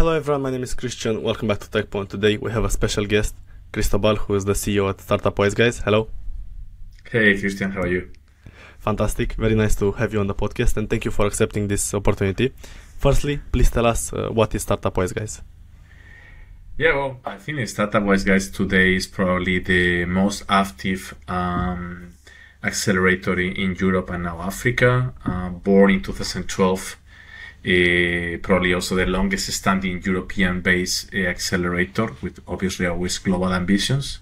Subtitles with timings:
[0.00, 1.22] Hello everyone, my name is Christian.
[1.22, 2.08] Welcome back to Tekpon.
[2.08, 3.34] Today we have a special guest,
[3.70, 5.80] Cristobal, who is the CEO at Startup Wise Guys.
[5.80, 6.08] Hello.
[7.04, 8.10] Hey Christian, how are you?
[8.78, 9.34] Fantastic.
[9.34, 12.54] Very nice to have you on the podcast and thank you for accepting this opportunity.
[12.96, 15.42] Firstly, please tell us uh, what is Startup Wise Guys?
[16.78, 22.14] Yeah, well, I think Startup Wise Guys today is probably the most active um,
[22.64, 25.12] accelerator in, in, Europe and now Africa.
[25.26, 26.96] Uh, born in 2012
[27.62, 34.20] uh, probably also the longest standing European based uh, accelerator with obviously always global ambitions.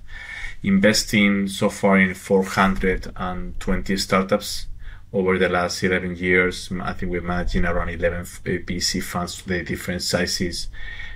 [0.65, 4.67] Investing so far in 420 startups
[5.13, 6.69] over the last 11 years.
[6.83, 10.69] I think we're managing around 11 VC funds to the different sizes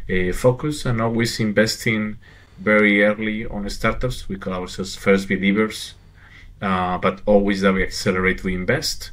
[0.09, 2.19] uh, focus and always investing
[2.59, 4.29] very early on startups.
[4.29, 5.95] We call ourselves first believers,
[6.61, 9.11] uh, but always that we accelerate, we invest.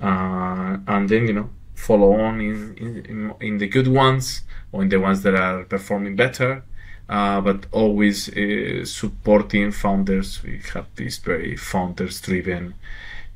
[0.00, 1.50] Uh, and then, you know,
[1.86, 6.16] follow on in, in, in the good ones or in the ones that are performing
[6.16, 6.62] better.
[7.08, 10.42] Uh, but always uh, supporting founders.
[10.44, 12.74] We have this very founders driven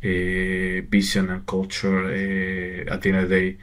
[0.04, 2.04] uh, vision and culture.
[2.04, 3.56] Uh, at the end of the day,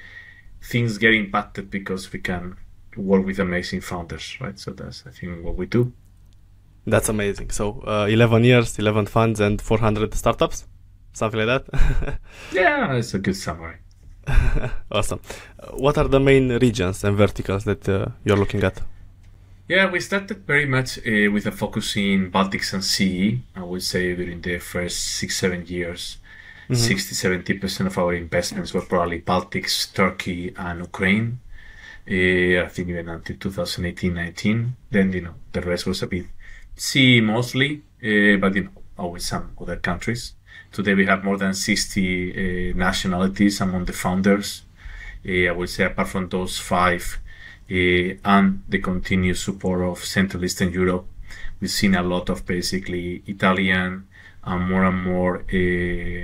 [0.61, 2.57] things get impacted because we can
[2.97, 4.59] work with amazing founders, right?
[4.59, 5.93] So that's, I think, what we do.
[6.85, 7.51] That's amazing.
[7.51, 10.67] So, uh, 11 years, 11 funds, and 400 startups,
[11.13, 12.19] something like that.
[12.51, 13.77] yeah, it's a good summary.
[14.91, 15.19] awesome.
[15.73, 18.81] What are the main regions and verticals that uh, you're looking at?
[19.67, 23.41] Yeah, we started very much uh, with a focus in Baltics and CEE.
[23.55, 26.17] I would say during the first six, seven years,
[26.65, 26.75] mm-hmm.
[26.75, 31.39] 60, 70% of our investments were probably Baltics, Turkey, and Ukraine.
[32.05, 34.75] Uh, I think even until 2018, 19.
[34.89, 36.25] Then, you know, the rest was a bit
[36.75, 40.33] CEE mostly, uh, but, you know, always some other countries.
[40.71, 44.63] Today we have more than 60 uh, nationalities among the founders.
[45.27, 47.19] Uh, I would say apart from those five
[47.69, 51.05] uh, and the continued support of Central Eastern Europe,
[51.59, 54.07] we've seen a lot of basically Italian
[54.43, 55.45] and more and more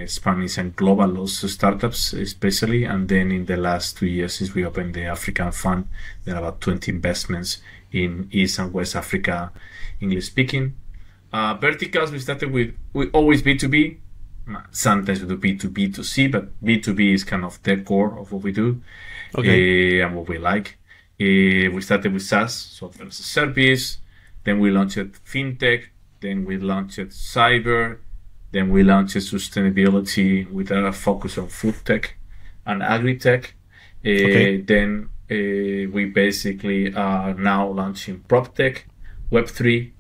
[0.08, 2.84] Spanish and global also startups, especially.
[2.84, 5.88] And then in the last two years, since we opened the African Fund,
[6.26, 7.62] there are about 20 investments
[7.92, 9.52] in East and West Africa,
[10.02, 10.76] English speaking.
[11.32, 13.98] Uh, verticals, we started with we always B2B,
[14.72, 18.44] sometimes we do B2B to C, but B2B is kind of the core of what
[18.44, 18.82] we do
[19.36, 20.02] okay.
[20.02, 20.78] uh, and what we like.
[21.20, 23.98] Uh, we started with SaaS, software as a service.
[24.44, 25.86] Then we launched fintech.
[26.22, 28.00] Then we launched cyber.
[28.52, 32.16] Then we launched sustainability with a focus on food tech
[32.66, 33.56] and agri tech.
[34.06, 34.62] Uh, okay.
[34.62, 38.86] Then we basically are now launching prop tech,
[39.32, 39.92] Web3,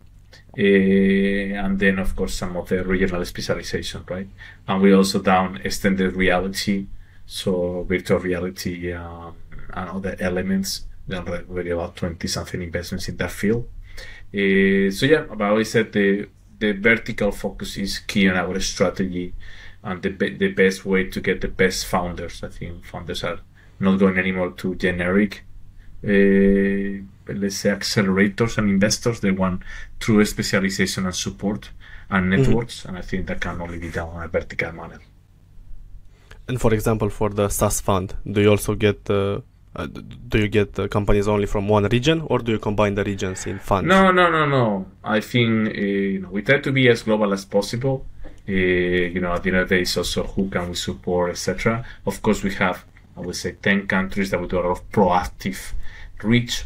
[0.58, 4.28] uh, and then of course some of the regional specialization, right?
[4.68, 6.88] And we also down extended reality,
[7.26, 9.36] so virtual reality um,
[9.74, 10.86] and other elements.
[11.08, 13.68] There are already about twenty something investments in that field.
[14.34, 16.28] Uh, so yeah, but I always said the
[16.60, 19.34] the vertical focus is key in our strategy
[19.84, 22.44] and the the best way to get the best founders.
[22.44, 23.40] I think founders are
[23.80, 25.44] not going anymore to generic.
[26.04, 29.20] Uh, let's say accelerators and investors.
[29.20, 29.64] They want
[30.00, 31.70] true specialization and support
[32.10, 32.42] and mm-hmm.
[32.42, 32.90] networks mm-hmm.
[32.90, 35.00] and i think that can only be done on a vertical model
[36.48, 39.40] and for example for the SaaS fund do you also get uh,
[39.76, 39.86] uh,
[40.30, 43.46] do you get uh, companies only from one region or do you combine the regions
[43.46, 43.88] in funds?
[43.88, 44.88] No no no no.
[45.04, 48.04] I think uh, you know, we try to be as global as possible.
[48.50, 51.30] Uh, you know at the end of the day it's also who can we support
[51.30, 52.86] etc of course we have
[53.18, 55.74] i would say 10 countries that we do a lot of proactive
[56.24, 56.64] reach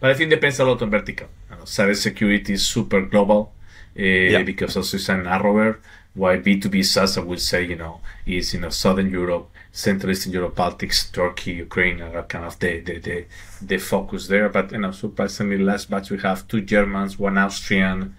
[0.00, 1.28] But I think it depends a lot on vertical.
[1.50, 3.52] Know, cybersecurity is super global
[3.96, 4.42] uh, yeah.
[4.42, 5.80] because also it's a narrower.
[6.14, 10.32] While B2B SaaS, I would say, you know, is you know Southern Europe, Central Eastern
[10.32, 13.24] Europe, Baltics, Turkey, Ukraine are kind of the the, the,
[13.62, 14.48] the focus there.
[14.50, 18.14] But you know, surprisingly, last batch we have two Germans, one Austrian.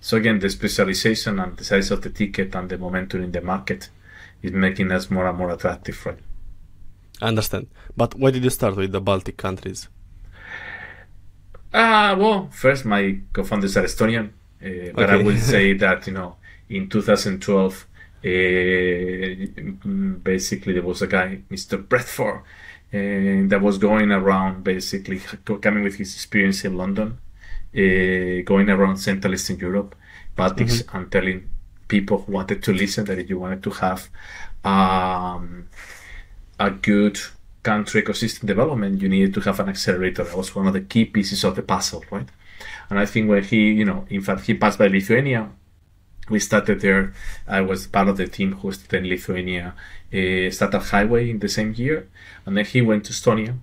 [0.00, 3.40] So again, the specialization and the size of the ticket and the momentum in the
[3.40, 3.90] market
[4.42, 6.18] is making us more and more attractive, right?
[7.20, 7.68] I understand.
[7.96, 9.88] But why did you start with the Baltic countries?
[11.74, 14.28] Uh, well, first, my co-founders are Estonian,
[14.62, 15.12] uh, but okay.
[15.12, 16.36] I would say that, you know,
[16.68, 17.86] in 2012,
[18.24, 18.28] uh,
[20.22, 21.86] basically there was a guy, Mr.
[21.86, 22.42] Bradford,
[22.92, 25.20] uh, that was going around basically
[25.60, 27.18] coming with his experience in London,
[27.74, 29.96] uh, going around Central Eastern Europe,
[30.38, 30.96] Baltics, mm-hmm.
[30.96, 31.50] and telling
[31.88, 34.08] people who wanted to listen that if you wanted to have
[34.64, 35.68] um,
[36.60, 37.18] a good
[37.64, 40.24] country ecosystem development, you needed to have an accelerator.
[40.24, 42.28] That was one of the key pieces of the puzzle, right?
[42.88, 45.50] And I think when he, you know, in fact, he passed by Lithuania.
[46.30, 47.12] We started there.
[47.46, 49.74] I was part of the team who started in Lithuania,
[50.18, 52.08] uh, Startup Highway in the same year.
[52.44, 53.54] And then he went to Estonia.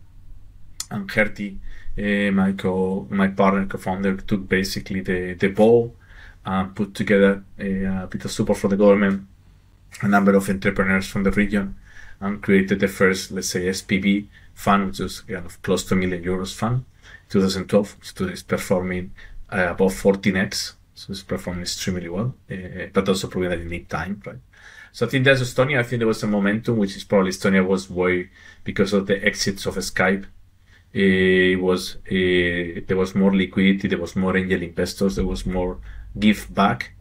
[0.91, 1.57] and Herty,
[1.97, 5.95] uh, my co my partner co-founder took basically the the ball
[6.45, 7.69] and put together a,
[8.03, 9.27] a bit of support from the government,
[10.01, 11.75] a number of entrepreneurs from the region,
[12.21, 15.97] and created the first, let's say, SPV fund, which was kind of close to a
[15.97, 16.85] million euros fund,
[17.29, 17.97] 2012.
[18.01, 19.11] So it's performing
[19.51, 23.89] uh, above 14x, so it's performing extremely well, uh, but also proving that you need
[23.89, 24.37] time, right?
[24.93, 25.79] So I think that's Estonia.
[25.79, 28.29] I think there was a momentum, which is probably Estonia was way
[28.63, 30.25] because of the exits of Skype.
[30.93, 35.79] It was uh, there was more liquidity, there was more angel investors, there was more
[36.19, 36.91] give back,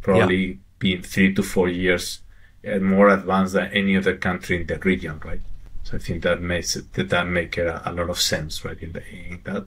[0.00, 0.54] probably yeah.
[0.78, 2.20] being three to four years
[2.62, 5.40] and more advanced than any other country in the region, right?
[5.82, 8.80] So I think that makes it, that, that make a, a, lot of sense, right?
[8.80, 9.66] In, the, in that,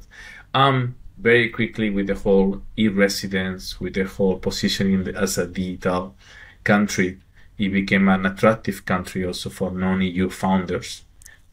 [0.53, 6.15] um, very quickly with the whole e-residence, with the whole positioning as a digital
[6.63, 7.19] country,
[7.57, 11.03] it became an attractive country also for non-EU founders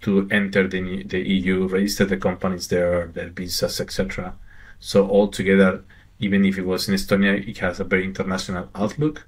[0.03, 4.35] to enter the, the EU, register the companies there, their visas, etc.
[4.79, 5.85] So altogether,
[6.19, 9.27] even if it was in Estonia, it has a very international outlook,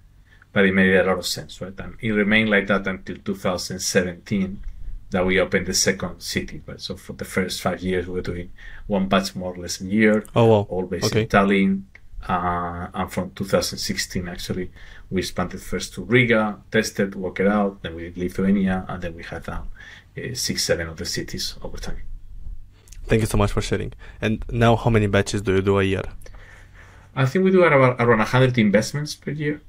[0.52, 1.75] but it made a lot of sense, right?
[1.78, 4.62] And it remained like that until 2017
[5.10, 6.81] that we opened the second city, right?
[6.81, 8.50] So for the first five years, we were doing
[8.87, 10.25] one batch more or less a year.
[10.34, 10.66] Oh, wow.
[10.69, 11.22] All based okay.
[11.22, 11.82] in Tallinn.
[12.28, 14.70] Uh, and from 2016, actually,
[15.10, 19.14] we expanded first to Riga, tested, worked it out, then we did Lithuania, and then
[19.14, 19.62] we had uh,
[20.34, 22.02] six, seven other cities over time.
[23.06, 23.93] Thank you so much for sharing.
[24.20, 26.04] And now, how many batches do you do a year?
[27.14, 29.60] I think we do around, around 100 investments per year.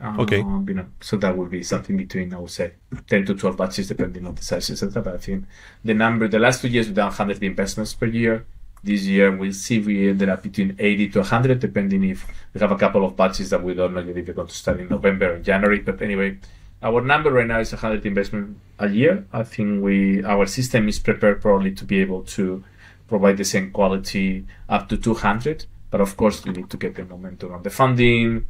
[0.00, 0.38] Um, okay.
[0.38, 2.72] You know, so that would be something between, I would say,
[3.08, 5.02] 10 to 12 batches, depending on the size, etc.
[5.02, 5.44] But I think
[5.84, 8.46] the number, the last two years, we've done 100 investments per year.
[8.82, 12.72] This year, we'll see we ended up between 80 to 100, depending if we have
[12.72, 15.34] a couple of batches that we don't know if we're going to start in November
[15.34, 15.80] or January.
[15.80, 16.38] But anyway,
[16.82, 19.26] our number right now is 100 investment a year.
[19.34, 22.64] I think we our system is prepared probably to be able to
[23.06, 27.04] provide the same quality up to 200 but of course, we need to get the
[27.04, 28.46] momentum on the funding,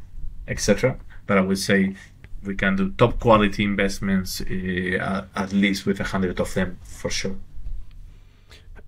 [0.51, 0.99] etc.
[1.27, 1.95] But I would say
[2.43, 7.11] we can do top quality investments uh, at least with a hundred of them for
[7.11, 7.37] sure.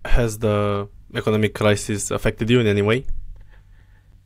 [0.04, 3.06] Has the economic crisis affected you in any way?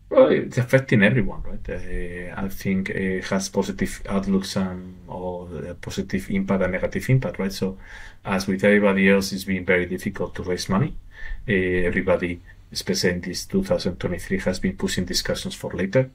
[0.08, 1.68] Well, it's affecting everyone, right?
[1.68, 5.48] Uh, I think it has positive outlooks and or
[5.80, 7.52] positive impact and negative impact, right?
[7.52, 7.76] So,
[8.24, 10.94] as with everybody else, it's been very difficult to raise money.
[11.48, 12.40] Uh, everybody
[12.72, 16.10] especially in this 2023, has been pushing discussions for later.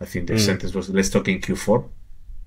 [0.00, 0.40] I think the mm.
[0.40, 1.84] sentence was let's talk in Q4.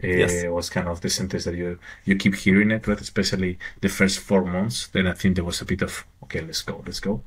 [0.04, 0.44] Uh, yes.
[0.48, 3.00] was kind of the sentence that you you keep hearing it, right?
[3.00, 4.88] Especially the first four months.
[4.88, 7.22] Then I think there was a bit of okay, let's go, let's go.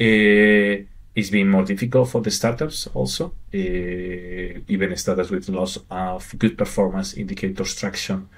[0.00, 0.84] Uh,
[1.16, 3.32] it's been more difficult for the startups also.
[3.54, 8.28] Uh, even startups with lots of good performance indicators traction.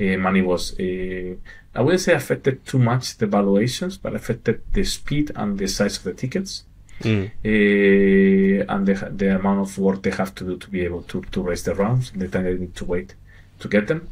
[0.00, 1.34] Uh, money was, uh,
[1.74, 5.98] I wouldn't say affected too much the valuations, but affected the speed and the size
[5.98, 6.64] of the tickets
[7.02, 7.26] mm.
[7.44, 11.22] uh, and the, the amount of work they have to do to be able to,
[11.22, 13.14] to raise the rounds, the time they need to wait
[13.60, 14.08] to get them.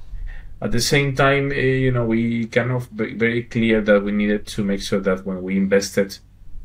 [0.62, 4.46] At the same time, uh, you know, we kind of very clear that we needed
[4.48, 6.18] to make sure that when we invested,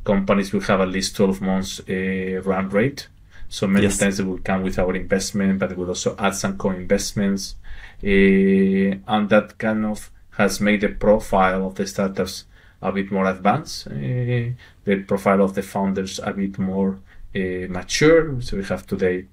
[0.04, 3.07] companies will have at least 12 months uh, run rate.
[3.48, 4.00] So many yes.
[4.00, 7.56] times they will come with our investment, but they will also add some co-investments.
[8.04, 12.45] Uh, and that kind of has made the profile of the startups
[12.81, 13.88] a bit more advanced.
[13.88, 14.51] Uh,
[14.83, 17.00] the profile of the founders a bit more
[17.36, 18.41] uh, mature.
[18.41, 19.25] So we have today,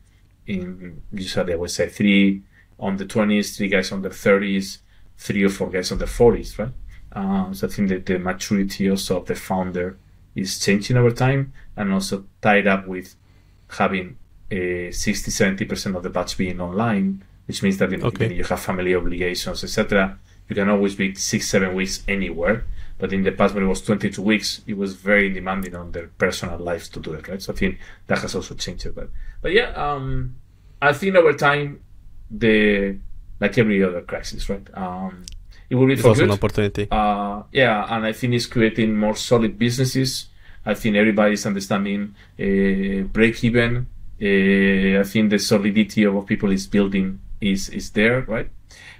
[0.46, 2.42] in usually I would say three
[2.78, 4.78] on the 20s, three guys on the 30s,
[5.16, 6.72] three or four guys on the 40s, right?
[7.12, 9.99] Uh, so I think that the maturity also of the founder
[10.34, 13.14] is changing over time and also tied up with
[13.68, 14.16] having
[14.50, 18.32] a 60 70% of the batch being online, which means that you, know, okay.
[18.32, 20.18] you have family obligations, etc.
[20.49, 22.64] You can always be six, seven weeks anywhere.
[23.02, 26.06] But in the past, when it was 22 weeks, it was very demanding on their
[26.06, 27.42] personal lives to do it, right?
[27.42, 28.94] So I think that has also changed it.
[28.94, 29.09] But,
[29.40, 30.37] but yeah, um,
[30.80, 31.80] I think over time,
[32.30, 32.97] the
[33.40, 34.64] like every other crisis, right?
[34.75, 35.25] Um,
[35.68, 36.28] it will be it's for also good.
[36.28, 36.87] an opportunity.
[36.92, 40.28] Uh, yeah, and I think it's creating more solid businesses.
[40.64, 43.88] I think everybody's understanding uh, break even.
[44.23, 48.49] Uh, I think the solidity of what people is building is is there, right?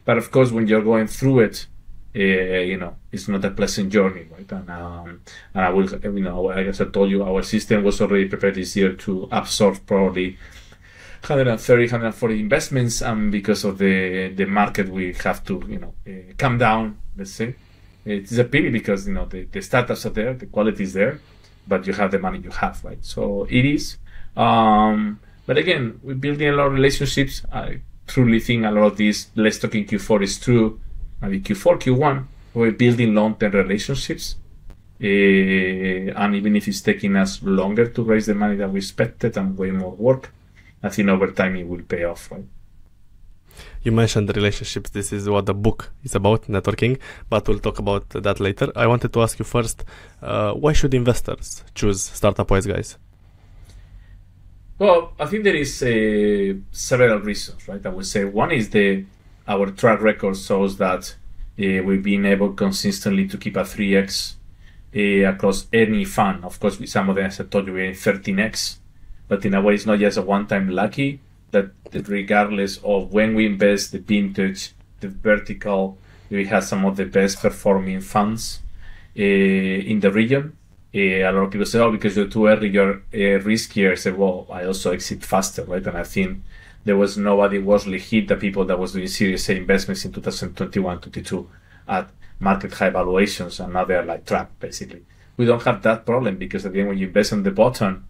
[0.05, 1.69] But of course, when you're going through it,
[2.15, 4.51] you know, it's not a pleasant journey, right?
[4.53, 5.21] And, um,
[5.55, 8.77] and I will, you know, as I told you, our system was already prepared this
[8.77, 10.37] year to absorb probably
[11.23, 16.33] 130, 140 investments, and because of the the market, we have to, you know, uh,
[16.37, 16.99] come down.
[17.17, 17.55] Let's say
[18.05, 21.21] it's a pity because you know the, the startups are there, the quality is there,
[21.67, 23.03] but you have the money you have, right?
[23.05, 23.99] So it is.
[24.37, 27.43] Um, but again, we're building a lot of relationships.
[27.53, 29.29] I truly think a lot of this.
[29.35, 30.81] Let's talk in Q4 is true
[31.23, 32.25] maybe Q4, Q1,
[32.55, 34.37] we're building long-term relationships.
[35.01, 39.37] Uh, and even if it's taking us longer to raise the money than we expected
[39.37, 40.33] and way more work,
[40.83, 42.45] I think over time it will pay off, right?
[43.83, 44.91] You mentioned the relationships.
[44.91, 46.99] This is what the book is about, networking,
[47.29, 48.69] but we'll talk about that later.
[48.77, 49.85] I wanted to ask you first
[50.23, 52.99] uh, why should investors choose Startup Wise Guys?
[54.79, 57.85] Well, I think there is uh, several reasons, right?
[57.85, 59.05] I would say one is the
[59.47, 61.15] our track record shows that
[61.59, 64.35] uh, we've been able consistently to keep a 3x
[64.95, 66.45] uh, across any fund.
[66.45, 68.77] Of course, with some of them, as I told you, we're in 13x,
[69.29, 71.21] but in a way, it's not just a one-time lucky.
[71.51, 75.99] That regardless of when we invest, the vintage, the vertical,
[76.31, 78.61] we have some of the best performing funds
[79.19, 80.57] uh, in the region.
[80.95, 83.95] Uh, a lot of people say, "Oh, because you're too early, you're uh, riskier." I
[83.97, 86.43] say, "Well, I also exit faster, right?" And I think
[86.85, 90.13] there was nobody was really hit the people that was doing Series A investments in
[90.13, 91.49] 2021, 22
[91.89, 92.11] at
[92.41, 95.05] market high valuations, and now they're like trapped basically.
[95.37, 98.07] We don't have that problem because again, when you invest on the bottom,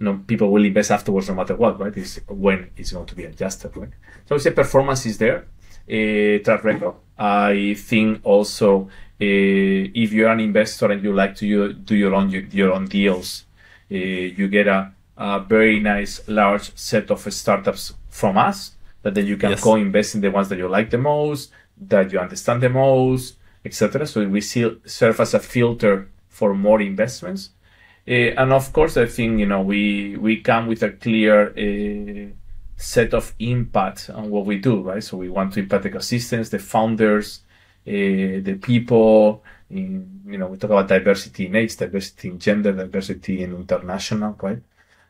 [0.00, 1.96] know, people will invest afterwards no matter what, right?
[1.96, 3.90] It's when it's going to be adjusted, right?
[4.26, 5.46] So I say performance is there,
[5.88, 6.94] uh, track record.
[7.18, 8.88] I think also uh,
[9.20, 13.46] if you're an investor and you like to do your own your own deals,
[13.90, 18.72] uh, you get a, a very nice large set of startups from us
[19.02, 19.62] that then you can yes.
[19.62, 24.06] co-invest in the ones that you like the most, that you understand the most, etc.
[24.06, 27.50] So we see, serve as a filter for more investments.
[28.06, 32.32] Uh, and of course, I think you know we we come with a clear uh,
[32.76, 35.04] set of impact on what we do, right?
[35.04, 37.42] So we want to impact ecosystems, the founders,
[37.86, 39.44] uh, the people.
[39.70, 44.34] In, you know, we talk about diversity in age, diversity in gender, diversity in international,
[44.40, 44.62] right?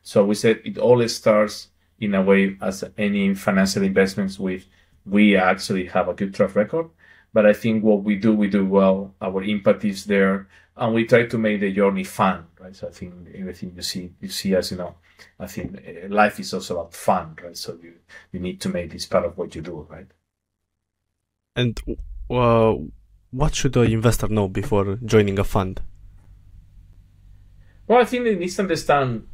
[0.03, 1.69] So we said it all starts
[1.99, 4.65] in a way as any financial investments with
[5.05, 6.89] we actually have a good track record
[7.33, 9.13] but I think what we do, we do well.
[9.21, 12.75] Our impact is there, and we try to make the journey fun, right?
[12.75, 14.95] So I think everything you see, you see as you know,
[15.39, 17.55] I think eh, life is also about fun, right?
[17.55, 17.93] So you
[18.31, 20.07] you need to make this part of what you do, right?
[21.55, 21.79] And
[22.29, 22.75] uh,
[23.31, 25.81] what should the investor know before joining a fund?
[27.85, 29.27] Well, I think they need to understand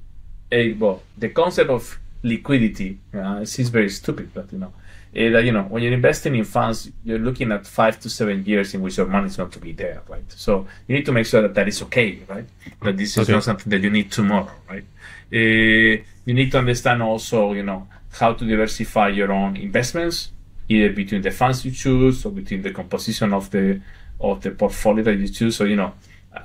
[0.52, 3.00] a well the concept of liquidity.
[3.14, 4.74] Uh, it seems very stupid, but you know
[5.16, 8.74] that you know when you're investing in funds you're looking at five to seven years
[8.74, 11.26] in which your money is not to be there right so you need to make
[11.26, 12.46] sure that that is okay right
[12.82, 13.32] that this is okay.
[13.32, 14.84] not something that you need tomorrow right
[15.32, 20.32] uh, you need to understand also you know how to diversify your own investments
[20.68, 23.80] either between the funds you choose or between the composition of the
[24.20, 25.94] of the portfolio that you choose so you know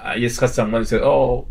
[0.00, 1.44] i just had someone say oh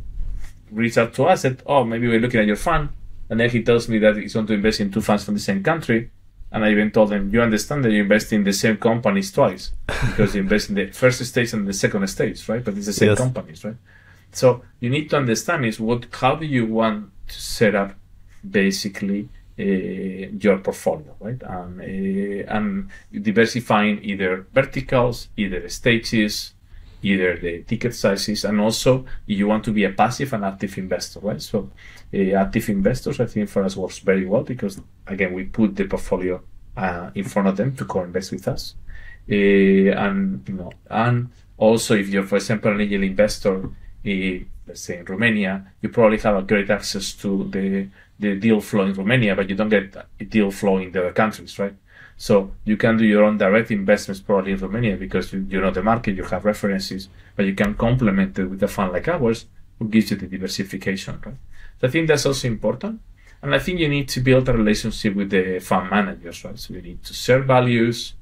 [0.71, 2.87] reach out to us said oh maybe we're looking at your fund
[3.29, 5.39] and then he tells me that he's going to invest in two funds from the
[5.39, 6.09] same country
[6.51, 9.71] and I even told him, you understand that you invest in the same companies twice
[9.87, 12.63] because you invest in the first stage and the second stage, right?
[12.63, 13.19] But it's the same yes.
[13.19, 13.75] companies, right?
[14.31, 17.93] So you need to understand is what, how do you want to set up
[18.49, 21.41] basically uh, your portfolio, right?
[21.43, 26.53] And, uh, and diversifying either verticals, either stages,
[27.01, 31.19] either the ticket sizes, and also you want to be a passive and active investor,
[31.19, 31.41] right?
[31.41, 31.69] So
[32.13, 35.85] uh, active investors, I think for us works very well because again we put the
[35.85, 36.41] portfolio
[36.77, 38.75] uh, in front of them to co-invest with us,
[39.29, 43.69] uh, and you know, and also if you're, for example, an angel investor,
[44.03, 47.87] let's say in Romania, you probably have a great access to the
[48.19, 51.13] the deal flow in Romania, but you don't get a deal flow in the other
[51.13, 51.73] countries, right?
[52.21, 55.71] So you can do your own direct investments probably in Romania because you, you know
[55.71, 57.07] the market, you have references,
[57.37, 59.45] but you can complement it with a fund like ours,
[59.79, 61.37] who gives you the diversification, right?
[61.79, 62.99] So I think that's also important.
[63.41, 66.59] And I think you need to build a relationship with the fund managers, right?
[66.59, 68.15] So you need to share values,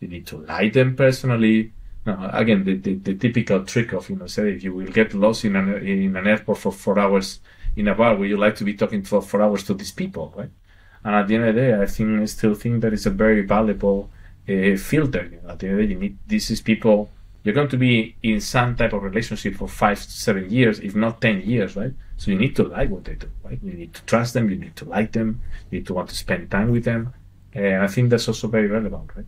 [0.00, 1.74] you need to like them personally.
[2.06, 5.12] Now, again, the, the, the, typical trick of, you know, say if you will get
[5.12, 7.40] lost in an, in an airport for four hours
[7.76, 10.32] in a bar, where you like to be talking for four hours to these people,
[10.34, 10.50] right?
[11.04, 13.10] And at the end of the day, I think I still think that it's a
[13.10, 14.10] very valuable
[14.48, 15.28] uh, filter.
[15.30, 17.10] You know, at the end of the day, you need, this is people
[17.44, 21.20] you're going to be in some type of relationship for five seven years, if not
[21.20, 21.92] 10 years, right?
[22.16, 23.58] So you need to like what they do, right?
[23.62, 25.40] You need to trust them, you need to like them,
[25.70, 27.12] you need to want to spend time with them.
[27.52, 29.26] And I think that's also very relevant, right?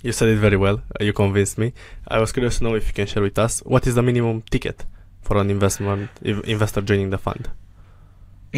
[0.00, 0.80] You said it very well.
[1.00, 1.74] Uh, you convinced me.
[2.06, 4.42] I was curious to know if you can share with us what is the minimum
[4.42, 4.84] ticket
[5.20, 7.50] for an investment investor joining the fund.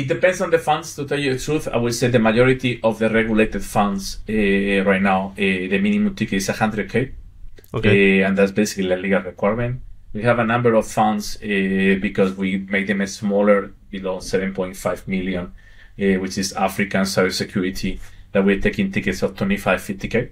[0.01, 0.97] It depends on the funds.
[0.97, 4.33] To tell you the truth, I would say the majority of the regulated funds uh,
[4.91, 7.13] right now, uh, the minimum ticket is 100k.
[7.75, 8.23] Okay.
[8.23, 9.83] Uh, and that's basically a legal requirement.
[10.15, 15.45] We have a number of funds uh, because we make them smaller, below 7.5 million,
[15.45, 18.01] uh, which is African cybersecurity,
[18.33, 20.31] that we're taking tickets of 25, 50k.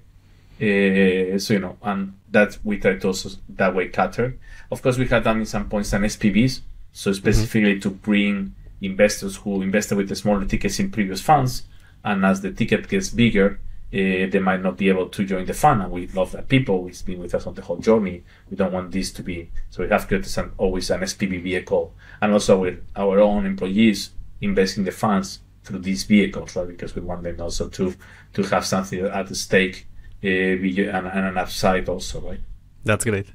[0.61, 4.39] Uh, so you know, and that we try to also that way cater.
[4.73, 7.81] Of course, we have done in some points an SPVs, so specifically mm-hmm.
[7.81, 11.65] to bring investors who invested with the smaller tickets in previous funds,
[12.05, 15.55] and as the ticket gets bigger, uh, they might not be able to join the
[15.55, 15.83] fund.
[15.83, 16.83] And we love that people.
[16.83, 18.23] who's been with us on the whole journey.
[18.51, 19.83] We don't want this to be so.
[19.83, 24.85] We have created some, always an SPV vehicle, and also with our own employees investing
[24.85, 26.69] the funds through these vehicles, right?
[26.69, 27.95] Because we want them also to
[28.35, 29.87] to have something at stake
[30.23, 32.41] uh, and, and an upside also, right?
[32.85, 33.29] That's great.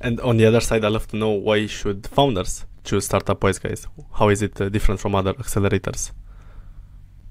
[0.00, 3.86] And on the other side, I love to know why should founders choose Startup guys?
[4.14, 6.10] How is it uh, different from other accelerators?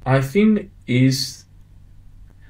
[0.05, 1.45] I think is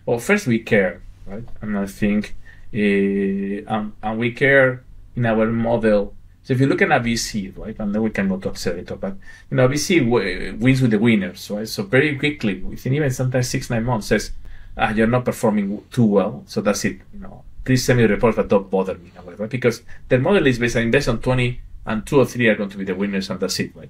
[0.05, 1.43] well, first we care, right?
[1.62, 2.36] And I think
[2.74, 4.84] uh, um, and we care
[5.15, 8.27] in our model so if you look at a VC, right, and then we can
[8.27, 9.15] go to accelerator, but
[9.50, 11.67] you know, VC w- wins with the winners, right?
[11.67, 14.31] So very quickly, within even sometimes six nine months, says
[14.75, 17.00] ah, you're not performing too well, so that's it.
[17.13, 19.50] You know, please send me the report, but don't bother me, right?
[19.50, 22.69] Because the model is based on invest on twenty, and two or three are going
[22.69, 23.89] to be the winners, and that's it, right?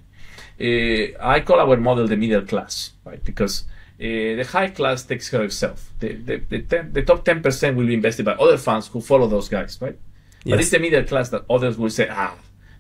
[0.60, 3.24] Uh, I call our model the middle class, right?
[3.24, 3.64] Because
[4.00, 5.92] uh, the high class takes care of itself.
[6.00, 9.02] The the, the, ten, the top ten percent will be invested by other funds who
[9.02, 9.98] follow those guys, right?
[10.44, 10.54] Yes.
[10.54, 12.36] But it's the middle class that others will say, ah,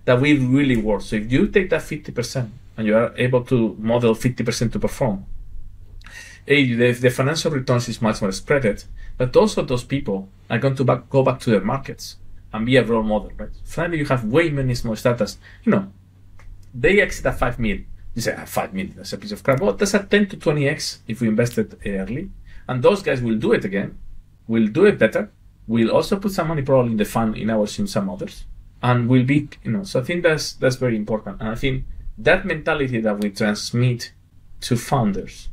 [0.05, 1.01] that will really work.
[1.01, 5.25] So if you take that 50% and you are able to model 50% to perform,
[6.47, 8.83] the, the financial returns is much more spread,
[9.17, 12.15] but also those people are going to back, go back to their markets
[12.53, 13.49] and be a role model, right?
[13.63, 15.37] Finally, you have way many small startups.
[15.63, 15.91] You know,
[16.73, 17.85] they exit at 5 million.
[18.15, 19.61] You say, ah, 5 million, that's a piece of crap.
[19.61, 22.29] Well, that's a 10 to 20x if we invested early.
[22.67, 23.97] And those guys will do it again,
[24.47, 25.31] will do it better,
[25.67, 28.45] We'll also put some money probably in the fund in ours in some others,
[28.81, 29.83] and we'll be you know.
[29.83, 31.85] So I think that's that's very important, and I think
[32.17, 34.11] that mentality that we transmit
[34.61, 35.49] to founders,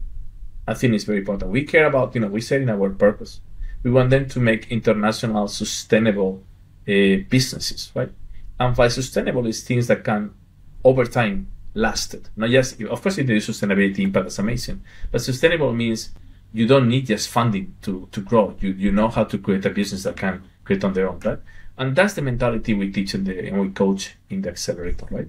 [0.66, 1.50] I think is very important.
[1.50, 3.40] We care about you know we said in our purpose,
[3.82, 6.42] we want them to make international sustainable
[6.88, 8.10] uh, businesses, right?
[8.58, 10.34] And by sustainable is things that can
[10.82, 12.28] over time lasted.
[12.36, 16.10] Not just of course if is sustainability impact, that's amazing, but sustainable means
[16.52, 18.56] you don't need just funding to, to grow.
[18.60, 21.38] You you know how to create a business that can create on their own, right?
[21.76, 25.28] And that's the mentality we teach in the and we coach in the accelerator, right?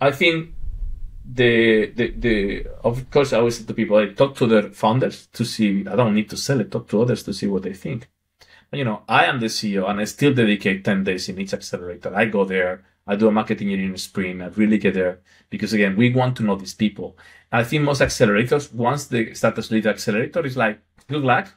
[0.00, 0.54] I think
[1.24, 5.28] the the the of course I always say to people, I talk to their founders
[5.32, 7.72] to see I don't need to sell it, talk to others to see what they
[7.72, 8.08] think.
[8.72, 12.14] You know, I am the CEO and I still dedicate 10 days in each accelerator.
[12.14, 15.96] I go there, I do a marketing engineering sprint, I really get there because again,
[15.96, 17.16] we want to know these people.
[17.50, 21.48] I think most accelerators, once the status lead accelerator is like, good luck.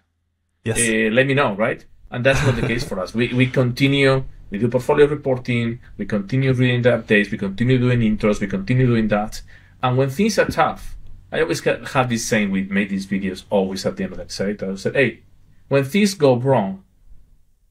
[0.64, 0.80] Yes.
[0.80, 1.84] Uh, let me know, right?
[2.12, 3.14] And that's not the case for us.
[3.14, 8.00] We, we continue, we do portfolio reporting, we continue reading the updates, we continue doing
[8.00, 9.42] intros, we continue doing that.
[9.84, 10.96] And when things are tough,
[11.32, 14.24] I always have this saying, we made these videos always at the end of the
[14.24, 14.72] accelerator.
[14.72, 15.24] I said, hey,
[15.68, 16.84] when things go wrong,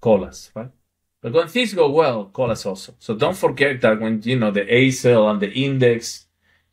[0.00, 0.70] call us, right?
[1.22, 2.94] But when things go well, call us also.
[2.98, 6.26] So don't forget that when, you know, the Accel and the index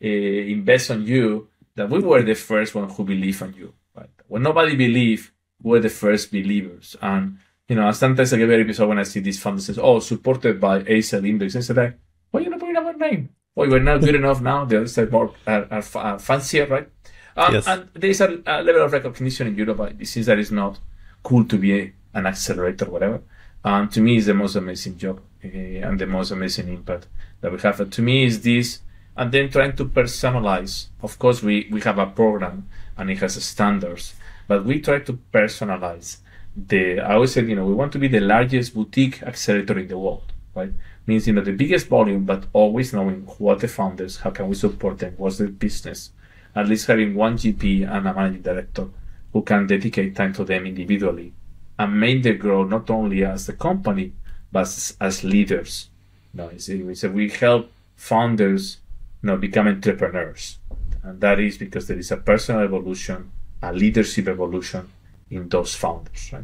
[0.03, 3.73] uh, invest on you, that we were the first one who believe on you.
[3.95, 4.09] Right?
[4.27, 6.95] When nobody believe, we're the first believers.
[7.01, 9.77] And you know, sometimes I get very pissed off when I see these funds says,
[9.77, 11.99] "Oh, supported by Accel Index." I said, like,
[12.31, 13.29] "Why you not putting our name?
[13.55, 14.65] Well, we're not good enough now.
[14.65, 16.87] The other side more are, are, are fancier, right?"
[17.35, 17.67] Um, yes.
[17.67, 19.95] And there is a, a, level of recognition in Europe.
[19.99, 20.79] It seems that it's not
[21.23, 23.21] cool to be a, an accelerator, whatever.
[23.63, 27.07] And to me, it's the most amazing job uh, and the most amazing impact
[27.41, 27.79] that we have.
[27.79, 28.79] And to me, is this
[29.17, 30.87] and then trying to personalize.
[31.01, 34.13] Of course, we, we have a program and it has standards,
[34.47, 36.17] but we try to personalize
[36.55, 36.99] the.
[36.99, 39.97] I always said, you know, we want to be the largest boutique accelerator in the
[39.97, 40.71] world, right?
[41.07, 44.55] Means you know the biggest volume, but always knowing what the founders, how can we
[44.55, 46.11] support them, what's their business.
[46.55, 48.87] At least having one GP and a managing director
[49.31, 51.33] who can dedicate time to them individually
[51.79, 54.13] and make them grow not only as a company
[54.51, 55.89] but as, as leaders.
[56.33, 58.77] You know, so we help founders
[59.21, 60.59] you know, become entrepreneurs.
[61.03, 64.89] And that is because there is a personal evolution, a leadership evolution
[65.29, 66.43] in those founders, right?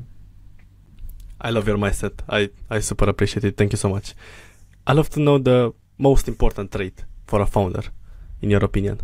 [1.39, 2.13] I love your mindset.
[2.29, 3.57] I, I super appreciate it.
[3.57, 4.13] Thank you so much.
[4.87, 7.83] I love to know the most important trait for a founder,
[8.41, 9.01] in your opinion.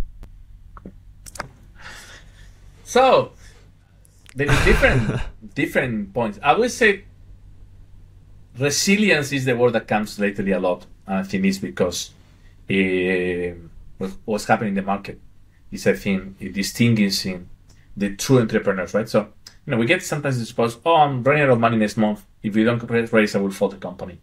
[2.83, 3.33] So
[4.35, 5.21] there is different
[5.55, 6.39] different points.
[6.41, 7.05] I would say
[8.57, 10.85] resilience is the word that comes lately a lot.
[11.07, 12.11] I think it's because
[12.69, 13.55] uh,
[14.25, 15.19] what's happening in the market
[15.71, 17.49] is I think distinguishing
[17.97, 19.09] the true entrepreneurs, right?
[19.09, 19.33] So
[19.65, 22.25] you know we get sometimes the suppose, oh, I'm running out of money next month.
[22.41, 22.79] If we don't
[23.11, 24.19] raise, I will fold the company.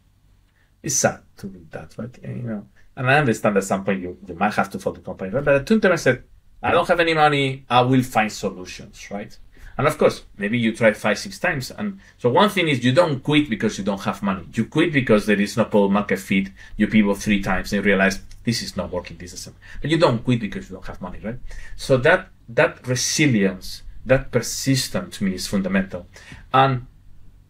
[0.83, 2.16] It's sad to read that, right?
[2.23, 2.66] And, you know,
[2.97, 5.45] and I understand at some point you, you might have to fold the company, right?
[5.45, 6.23] But at two I said,
[6.62, 7.66] I don't have any money.
[7.69, 9.37] I will find solutions, right?
[9.79, 11.71] And of course, maybe you try five, six times.
[11.71, 14.47] And so one thing is you don't quit because you don't have money.
[14.55, 16.49] You quit because there is no product market fit.
[16.77, 19.19] You pivot three times and realize this is not working.
[19.19, 19.57] This isn't.
[19.83, 21.39] But you don't quit because you don't have money, right?
[21.77, 26.07] So that that resilience, that persistence to me is fundamental.
[26.55, 26.87] And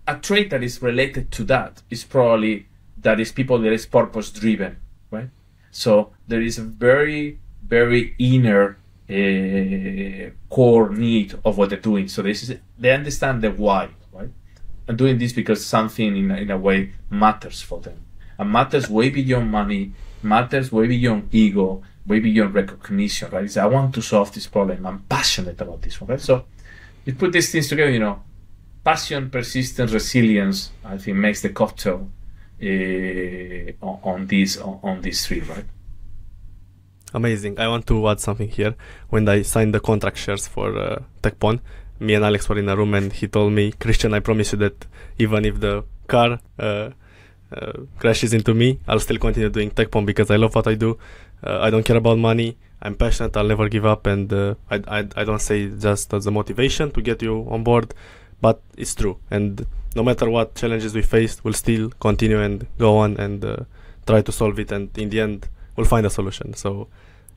[0.09, 2.67] a trait that is related to that is probably
[2.99, 4.79] that is people that is purpose driven,
[5.11, 5.29] right?
[5.71, 12.09] So there is a very, very inner uh, core need of what they're doing.
[12.09, 14.31] So this is they understand the why, right?
[14.88, 18.05] And doing this because something in in a way matters for them,
[18.38, 19.92] and matters way beyond money,
[20.23, 23.45] matters way beyond ego, way beyond recognition, right?
[23.45, 24.87] It's, I want to solve this problem.
[24.87, 26.21] I'm passionate about this one, right?
[26.21, 26.47] So
[27.05, 28.23] you put these things together, you know,
[28.85, 30.71] passion, persistence, resilience.
[30.85, 32.11] I think makes the cocktail
[32.61, 35.64] uh, on, on this on, on these three, right?
[37.16, 37.59] Amazing.
[37.59, 38.74] I want to add something here.
[39.09, 41.61] When I signed the contract shares for uh, Tekpon,
[41.98, 44.59] me and Alex were in a room and he told me, Christian, I promise you
[44.59, 44.85] that
[45.18, 46.90] even if the car uh,
[47.50, 50.98] uh, crashes into me, I'll still continue doing Tekpon because I love what I do.
[51.42, 52.59] Uh, I don't care about money.
[52.83, 53.35] I'm passionate.
[53.35, 54.07] I'll never give up.
[54.07, 57.64] And uh, I, I, I don't say just as a motivation to get you on
[57.64, 57.94] board,
[58.42, 59.18] but it's true.
[59.31, 63.57] And no matter what challenges we face, we'll still continue and go on and uh,
[64.07, 64.70] try to solve it.
[64.70, 66.52] And in the end, we'll find a solution.
[66.52, 66.88] So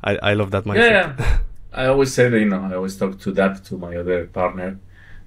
[0.04, 0.76] I, I love that mindset.
[0.76, 1.40] Yeah, yeah.
[1.72, 4.80] I always say that, you know, I always talk to that to my other partner.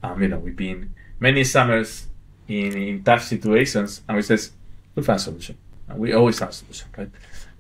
[0.03, 2.09] Um, you know, we've been many summers
[2.49, 4.53] in, in tough situations and we says,
[4.95, 5.57] we'll find a solution.
[5.89, 7.11] And we always a solution, right?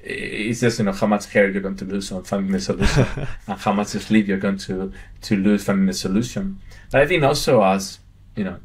[0.00, 3.06] It's just, you know, how much hair you're going to lose on finding the solution
[3.46, 6.58] and how much sleep you're going to, to lose finding the solution.
[6.90, 8.00] But I think also as,
[8.34, 8.58] you know,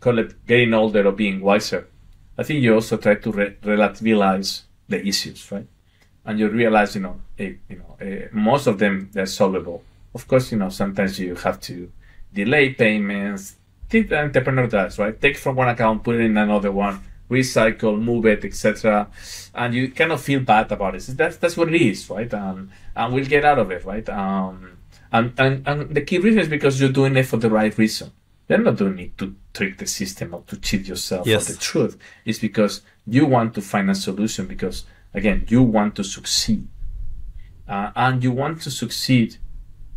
[0.00, 1.88] call it getting older or being wiser,
[2.36, 5.66] I think you also try to re- relativize the issues, right?
[6.24, 9.82] And you realize, you know, you know, most of them they're solvable.
[10.14, 11.90] Of course, you know, sometimes you have to
[12.32, 13.56] delay payments.
[13.88, 15.20] The entrepreneur does, right?
[15.20, 19.08] Take from one account, put it in another one, recycle, move it, etc.
[19.54, 21.04] And you kind of feel bad about it.
[21.08, 22.32] That's that's what it is, right?
[22.32, 24.08] And and we'll get out of it, right?
[24.08, 24.78] Um,
[25.12, 28.12] and, and and the key reason is because you're doing it for the right reason.
[28.48, 31.46] You're not doing it to trick the system or to cheat yourself yes.
[31.46, 31.96] the truth.
[32.24, 36.68] It's because you want to find a solution because Again, you want to succeed.
[37.68, 39.36] Uh, and you want to succeed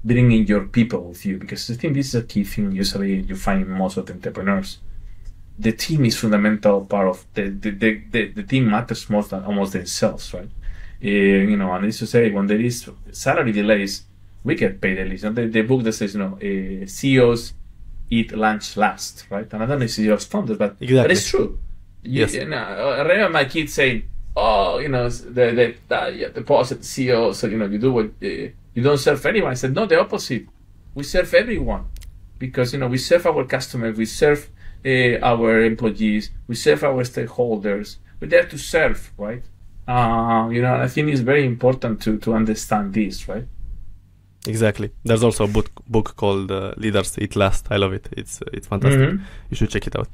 [0.04, 3.36] bringing your people with you because I think this is a key thing usually you
[3.36, 4.80] find in most of the entrepreneurs.
[5.58, 9.44] The team is fundamental part of the, the, the, the, the team matters more than
[9.44, 10.50] almost themselves, right?
[11.04, 14.04] Uh, you know, and it's to say when there is salary delays,
[14.44, 15.24] we get paid at least.
[15.24, 17.54] And the, the book that says, you know, uh, CEOs
[18.10, 19.52] eat lunch last, right?
[19.52, 20.98] And I don't know if CEOs founders, but, exactly.
[20.98, 21.58] but it's true.
[22.04, 22.34] You, yes.
[22.36, 24.04] You know, I remember my kids saying,
[24.36, 28.06] oh, you know, the the, the yeah, deposit CEO said, you know, you do what
[28.06, 28.28] uh,
[28.76, 29.52] you don't serve anyone.
[29.52, 30.48] I said, no, the opposite.
[30.94, 31.86] We serve everyone
[32.38, 34.50] because you know we serve our customers, we serve
[34.86, 37.98] uh, our employees, we serve our stakeholders.
[38.20, 39.44] We're there to serve, right?
[39.88, 43.46] Uh, you know, I think it's very important to to understand this, right?
[44.48, 44.92] Exactly.
[45.04, 47.68] There's also a book book called uh, Leaders Eat Last.
[47.72, 48.08] I love it.
[48.12, 49.02] It's it's fantastic.
[49.02, 49.24] Mm-hmm.
[49.50, 50.10] You should check it out.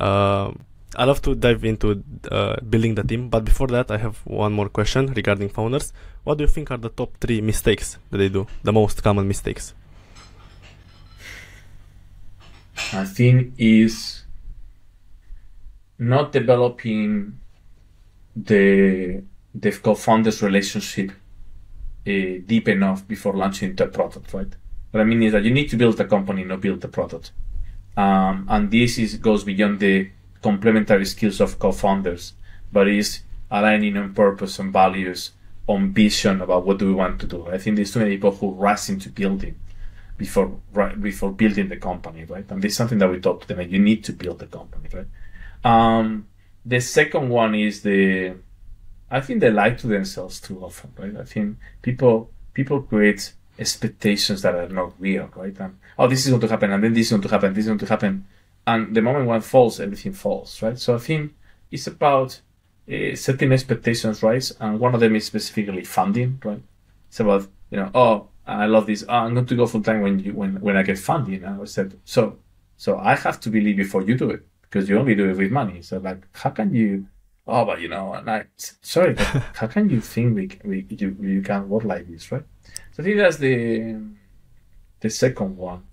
[0.00, 0.64] Um,
[0.96, 4.52] I love to dive into uh, building the team, but before that, I have one
[4.52, 5.92] more question regarding founders.
[6.24, 9.26] What do you think are the top three mistakes that they do, the most common
[9.26, 9.74] mistakes?
[12.92, 14.24] I think is
[15.98, 17.38] not developing
[18.36, 19.22] the
[19.54, 21.12] the co-founders relationship
[22.06, 22.12] uh,
[22.46, 24.52] deep enough before launching the product, right?
[24.90, 27.32] What I mean is that you need to build a company, not build the product.
[27.96, 30.10] Um, and this is goes beyond the
[30.48, 32.34] complementary skills of co-founders,
[32.70, 35.32] but is aligning on purpose and values,
[35.66, 37.46] on vision about what do we want to do.
[37.56, 39.56] I think there's too many people who rush into building
[40.18, 42.44] before right, before building the company, right?
[42.50, 43.60] And this is something that we talk to them.
[43.76, 45.10] You need to build the company, right?
[45.72, 46.28] Um,
[46.74, 48.36] the second one is the,
[49.10, 51.16] I think they lie to themselves too often, right?
[51.16, 55.58] I think people people create expectations that are not real, right?
[55.58, 57.64] And oh, this is going to happen, and then this is going to happen, this
[57.64, 58.26] is going to happen,
[58.66, 60.78] and the moment one falls, everything falls, right?
[60.78, 61.34] So I think
[61.70, 62.40] it's about
[62.90, 64.50] uh, setting expectations, right?
[64.60, 66.62] And one of them is specifically funding, right?
[67.08, 69.04] It's about you know, oh, I love this.
[69.08, 71.44] Oh, I'm going to go full time when you when when I get funding.
[71.44, 72.38] And I said, so
[72.76, 75.50] so I have to believe before you do it because you only do it with
[75.50, 75.82] money.
[75.82, 77.06] So like, how can you?
[77.46, 79.14] Oh, but you know, and I sorry,
[79.54, 82.44] how can you think we, we you you can work like this, right?
[82.92, 84.00] So I think that's the
[85.00, 85.84] the second one.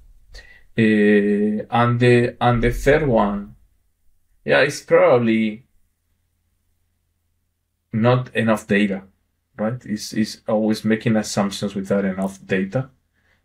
[0.77, 3.55] Uh, and the and the third one,
[4.45, 5.65] yeah, it's probably
[7.93, 9.03] not enough data,
[9.57, 9.86] right?
[9.86, 12.89] It's, it's always making assumptions without enough data,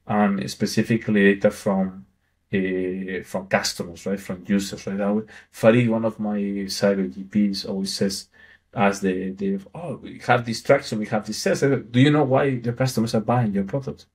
[0.06, 2.06] and specifically data from
[2.54, 5.00] uh, from customers, right, from users, right.
[5.00, 5.18] I,
[5.50, 8.28] Farid, one of my cyber GPs, always says,
[8.72, 11.60] as the, the oh, we have this traction, we have this sales.
[11.60, 14.06] Do you know why your customers are buying your product?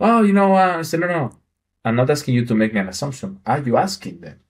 [0.00, 1.30] Oh, you know, uh, I said, no, no,
[1.84, 3.40] I'm not asking you to make an assumption.
[3.44, 4.40] Are you asking them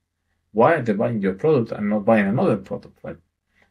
[0.53, 3.17] why are they buying your product and not buying another product, right?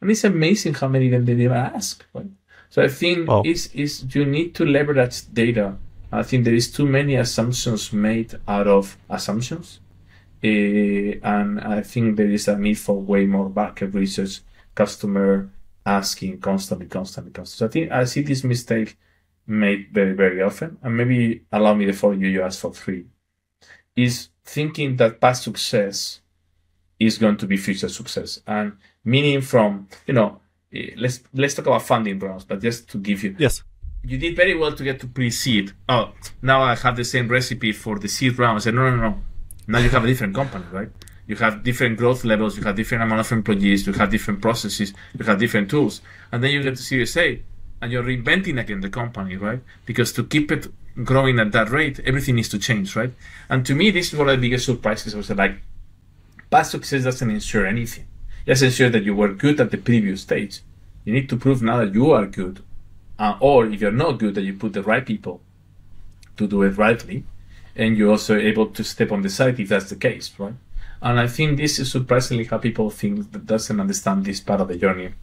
[0.02, 2.26] And it's amazing how many of them they even ask, right?
[2.69, 3.43] So I think oh.
[3.45, 5.78] is is you need to leverage data.
[6.12, 9.80] I think there is too many assumptions made out of assumptions,
[10.43, 14.41] uh, and I think there is a need for way more market research,
[14.74, 15.50] customer
[15.86, 17.58] asking constantly, constantly, constantly.
[17.58, 18.97] So I think I see this mistake
[19.47, 22.28] made very, very often, and maybe allow me to follow you.
[22.28, 23.06] You asked for free,
[23.95, 26.21] is thinking that past success
[26.99, 28.73] is going to be future success, and
[29.04, 30.39] meaning from you know
[30.73, 33.63] eh, let's let's talk about funding rounds, but just to give you yes.
[34.04, 35.73] You did very well to get to pre-seed.
[35.88, 38.58] Oh, now I have the same recipe for the seed round.
[38.58, 39.21] I said, no, no, no.
[39.67, 40.89] Now you have a different company, right?
[41.27, 44.91] You have different growth levels, you have different amount of employees, you have different processes,
[45.17, 46.01] you have different tools.
[46.32, 47.43] And then you get to Series A
[47.82, 49.62] and you're reinventing again the company, right?
[49.86, 50.67] Because to keep it
[51.04, 53.13] growing at that rate, everything needs to change, right?
[53.49, 55.15] And to me, this is one of the biggest surprises.
[55.15, 55.58] Was like,
[56.49, 58.06] past success doesn't ensure anything.
[58.45, 60.62] Just ensure that you were good at the previous stage.
[61.06, 62.63] You need to prove now that you are good,
[63.17, 65.41] uh, or if you're not good, that you put the right people
[66.38, 67.23] to do it rightly,
[67.75, 70.54] and you're also able to step on the side if that's the case, right?
[71.01, 74.67] And I think this is surprisingly how people think that doesn't understand this part of
[74.67, 75.13] the journey.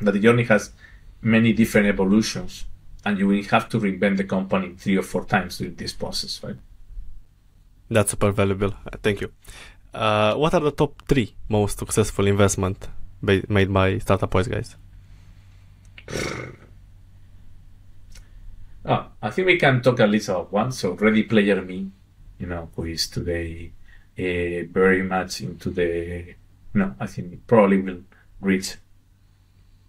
[0.00, 0.72] That the journey has
[1.20, 2.64] many different evolutions,
[3.04, 6.42] and you will have to reinvent the company three or four times during this process,
[6.42, 6.56] right?
[7.90, 8.72] That's super valuable.
[8.86, 9.32] Uh, thank you.
[9.92, 12.88] Uh, what are the top three most successful investment
[13.22, 14.76] ba- made by Startup Wise guys?
[18.84, 20.72] Oh, I think we can talk a little about one.
[20.72, 21.90] So, Ready Player Me,
[22.38, 23.72] you know, who is today
[24.18, 26.34] uh, very much into the,
[26.74, 28.00] no, I think probably will
[28.40, 28.76] reach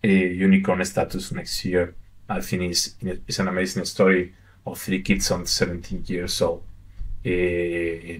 [0.03, 1.95] a unicorn status next year.
[2.29, 4.33] I think it's, it's an amazing story
[4.65, 6.63] of three kids on 17 years old
[7.25, 7.29] uh,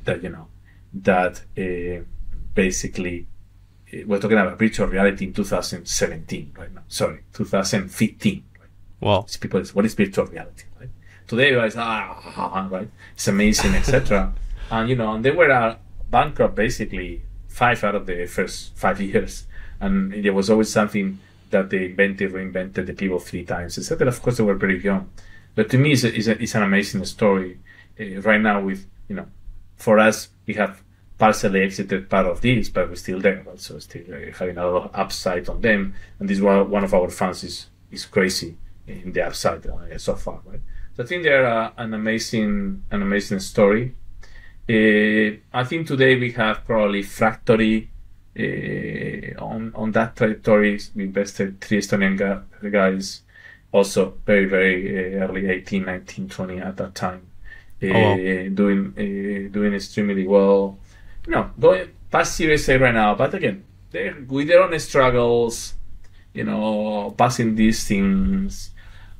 [0.04, 0.48] that, you know,
[0.94, 2.04] that uh,
[2.54, 3.28] basically
[3.94, 6.84] uh, we're talking about virtual reality in 2017 right now.
[6.88, 8.44] Sorry, 2015.
[8.60, 8.70] Right?
[9.00, 9.22] Wow.
[9.22, 10.66] It's people, what is virtual reality?
[10.80, 10.89] Right?
[11.28, 12.89] Today, ah, right?
[13.13, 14.34] It's amazing, etc.
[14.72, 15.78] and you know, and they were uh,
[16.10, 19.46] bankrupt basically five out of the first five years,
[19.80, 21.20] and there was always something
[21.54, 24.08] that they invented, reinvented the people three times, etc.
[24.08, 25.10] Of course, they were very young,
[25.56, 27.60] but to me, it's, a, it's, a, it's an amazing story.
[28.00, 29.28] Uh, right now, with you know,
[29.78, 30.84] for us, we have
[31.18, 33.44] partially exited part of this, but we're still there.
[33.48, 35.94] Also, still uh, having a lot of upside on them.
[36.20, 40.16] And this one, one of our fans is, is crazy in the upside uh, so
[40.16, 40.60] far, right?
[40.96, 43.96] So I think they're uh, an amazing, an amazing story.
[44.70, 47.89] I think today we have probably Fractory
[48.39, 50.80] uh, on on that trajectory.
[50.96, 52.17] We invested three Estonian
[52.72, 53.22] guys,
[53.72, 57.28] also very very uh, early 18, 19, 20 at that time,
[57.84, 58.15] oh, wow.
[58.15, 58.91] doing
[59.52, 60.78] doing extremely well
[61.28, 65.74] no, going past Series A right now, but again, they're with their own struggles,
[66.34, 68.72] you know, passing these things.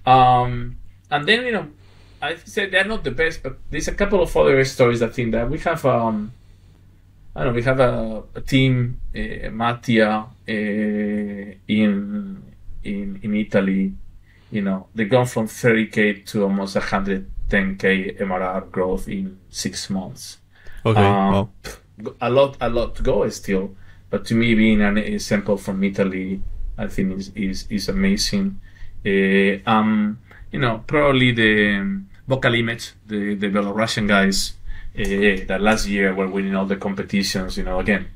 [0.06, 0.78] Um,
[1.10, 1.68] and then, you know,
[2.22, 5.32] I said they're not the best, but there's a couple of other stories I think
[5.32, 5.86] that we have.
[5.86, 6.34] Um,
[7.36, 7.56] I don't know.
[7.56, 10.52] We have a, a team, uh, Mattia, uh,
[11.68, 12.44] in
[12.84, 13.94] in in Italy.
[14.52, 20.38] You know, they gone from 30k to almost 110k MRR growth in six months.
[20.86, 21.00] Okay.
[21.00, 21.50] Um, well
[22.22, 23.76] a lot, a lot to go still.
[24.10, 26.42] But to me, being an example from Italy,
[26.78, 28.60] I think is is, is amazing.
[29.06, 30.20] Uh, um,
[30.52, 34.54] you know, probably the um, Vocal Image, the the Belarusian guys
[34.98, 37.58] uh, that last year were winning all the competitions.
[37.58, 38.08] You know, again,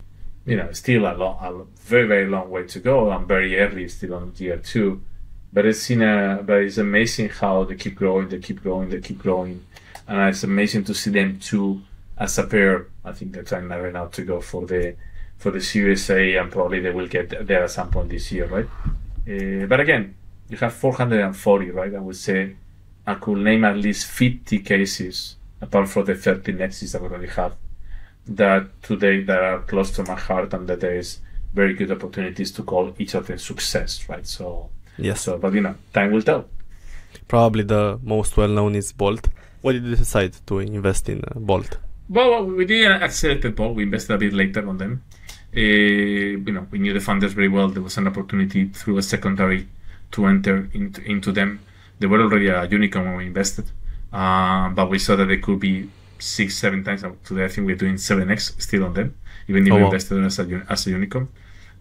[0.45, 3.11] you know, still a a very very long way to go.
[3.11, 5.01] I'm very early, still on year two,
[5.53, 9.01] but it's in a, but it's amazing how they keep growing, they keep growing, they
[9.01, 9.65] keep growing,
[10.07, 11.81] and it's amazing to see them too
[12.17, 14.95] as a pair, I think they're trying right now to go for the
[15.37, 18.47] for the Series A, and probably they will get there at some point this year,
[18.47, 18.65] right?
[19.29, 20.15] Uh, but again,
[20.49, 21.93] you have 440, right?
[21.93, 22.55] I would say
[23.05, 27.27] I could name at least 50 cases, apart from the 30 nexus that we already
[27.27, 27.55] have,
[28.27, 31.19] that today that are close to my heart, and that there is
[31.53, 34.27] very good opportunities to call each of them success, right?
[34.27, 36.45] So yes, so but you know, time will tell.
[37.27, 39.29] Probably the most well known is Bolt.
[39.61, 41.77] Why did you decide to invest in uh, Bolt?
[42.09, 43.75] Well, we did an accelerated Bolt.
[43.75, 45.03] We invested a bit later on them.
[45.55, 47.69] Uh, you know, we knew the funders very well.
[47.69, 49.67] There was an opportunity through a secondary
[50.11, 51.59] to enter into, into them.
[51.99, 53.65] They were already a unicorn when we invested,
[54.11, 55.89] uh, but we saw that they could be
[56.19, 57.03] six, seven times.
[57.23, 59.15] Today, I think we're doing 7x still on them,
[59.47, 61.27] even if oh, we invested as a, as a unicorn.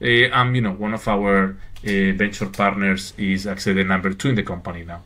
[0.00, 4.28] Uh, um, you know, one of our uh, venture partners is actually the number two
[4.28, 5.02] in the company now.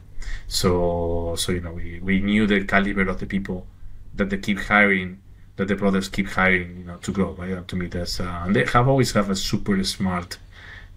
[0.48, 3.66] So, so you know, we, we knew the caliber of the people
[4.14, 5.20] that they keep hiring,
[5.56, 7.33] that the brothers keep hiring, you know, to grow.
[7.33, 7.50] Right?
[7.50, 10.38] And to me, that's uh, and they have always have a super smart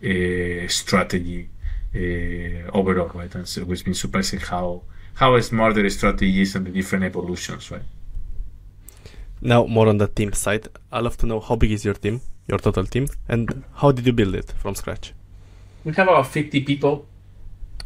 [0.03, 1.49] uh, strategy
[1.95, 3.33] uh, overall, right?
[3.35, 4.81] And so it's been surprising how
[5.15, 7.83] how smart their strategy is and the different evolutions, right?
[9.41, 12.21] Now, more on the team side, I'd love to know how big is your team,
[12.47, 15.13] your total team, and how did you build it from scratch?
[15.83, 17.05] We have about 50 people,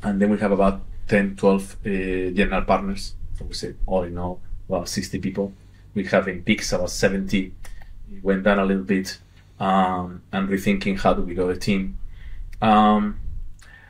[0.04, 1.90] and then we have about 10, 12 uh,
[2.36, 3.16] general partners.
[3.38, 5.52] So we say all in all, about 60 people.
[5.96, 7.54] We have in peaks about 70.
[8.13, 9.18] It went down a little bit,
[9.60, 11.98] um, and rethinking how do we grow a team.
[12.62, 13.20] Um,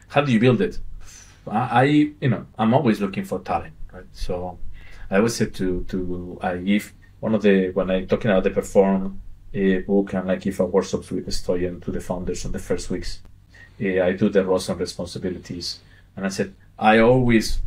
[0.07, 0.79] how do you build it?
[1.51, 1.83] I,
[2.21, 4.05] you know, I'm always looking for talent, right?
[4.11, 4.59] So
[5.09, 8.51] I always say to to I give one of the when I talking about the
[8.51, 9.21] perform
[9.53, 12.89] a book and like give a workshops with Stoyan to the founders on the first
[12.89, 13.21] weeks.
[13.81, 15.79] Uh, I do the roles and responsibilities,
[16.15, 17.59] and I said I always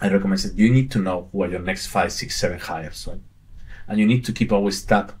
[0.00, 3.06] I recommend that you need to know who are your next five, six, seven hires,
[3.08, 3.20] right?
[3.86, 5.14] And you need to keep always tab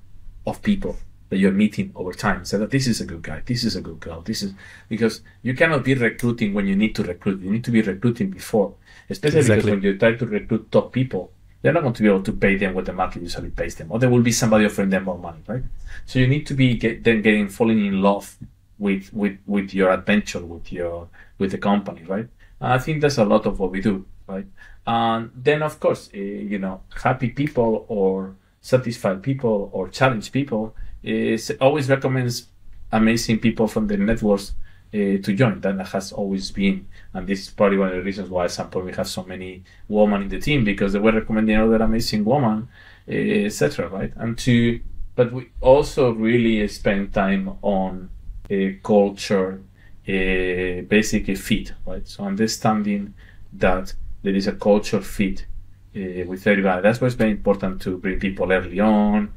[0.46, 0.96] of people
[1.28, 2.44] that you're meeting over time.
[2.44, 4.54] Say that this is a good guy, this is a good girl, this is
[4.88, 7.40] because you cannot be recruiting when you need to recruit.
[7.40, 8.74] You need to be recruiting before,
[9.10, 9.56] especially exactly.
[9.56, 12.32] because when you try to recruit top people, they're not going to be able to
[12.32, 15.04] pay them what the market usually pays them, or there will be somebody offering them
[15.04, 15.62] more money, right?
[16.06, 18.36] So you need to be get, then getting falling in love
[18.78, 22.28] with with with your adventure, with your with the company, right?
[22.60, 24.46] And I think that's a lot of what we do, right?
[24.86, 30.74] And then of course, uh, you know, happy people or satisfied people or challenged people
[31.02, 32.46] is always recommends
[32.92, 34.54] amazing people from the networks
[34.94, 35.60] uh, to join.
[35.60, 38.70] That has always been, and this is probably one of the reasons why at some
[38.70, 42.24] point we have so many women in the team because they were recommending other amazing
[42.24, 42.68] women,
[43.06, 43.88] etc.
[43.88, 44.80] Right, and to,
[45.14, 48.10] but we also really spend time on
[48.50, 49.60] a culture,
[50.06, 52.06] a basic fit, right?
[52.08, 53.14] So understanding
[53.52, 55.46] that there is a culture fit
[55.94, 56.82] uh, with everybody.
[56.82, 59.32] That's why it's very important to bring people early on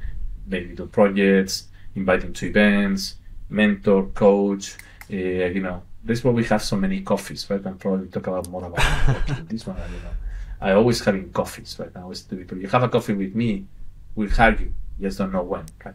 [0.46, 3.16] maybe do projects, invite them to events,
[3.48, 4.76] mentor, coach.
[5.10, 7.64] Uh, you know, that's why we have so many coffees, right?
[7.64, 9.76] And probably talk about more about this one.
[9.76, 10.10] You know,
[10.60, 11.90] I always having coffees, right?
[11.94, 12.58] I always do people.
[12.58, 13.66] You have a coffee with me,
[14.14, 14.72] we'll hire you.
[14.98, 15.94] You just don't know when, right?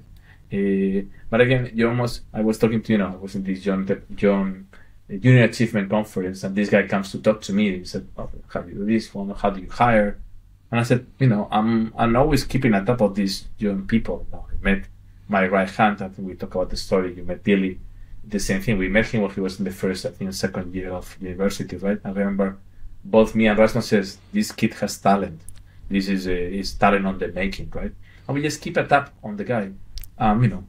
[0.52, 2.22] Uh, but again, you almost.
[2.34, 4.68] I was talking to you know, I was in this John John
[5.10, 7.80] uh, Junior Achievement Conference, and this guy comes to talk to me.
[7.80, 9.30] He said, oh, "How do you do this one?
[9.32, 10.20] How do you hire?"
[10.72, 14.26] And I said, you know, I'm I'm always keeping on top of these young people.
[14.26, 14.84] You know, I met
[15.28, 16.02] my right hand.
[16.02, 17.14] I think we talk about the story.
[17.16, 17.80] You met Billy.
[18.24, 18.78] The same thing.
[18.78, 21.78] We met him when he was in the first, I think, second year of university,
[21.78, 22.00] right?
[22.04, 22.58] I remember
[23.06, 25.40] both me and Rasmus says this kid has talent.
[25.90, 27.94] This is a, is talent on the making, right?
[28.28, 29.72] And we just keep a tap on the guy,
[30.18, 30.64] um, you know,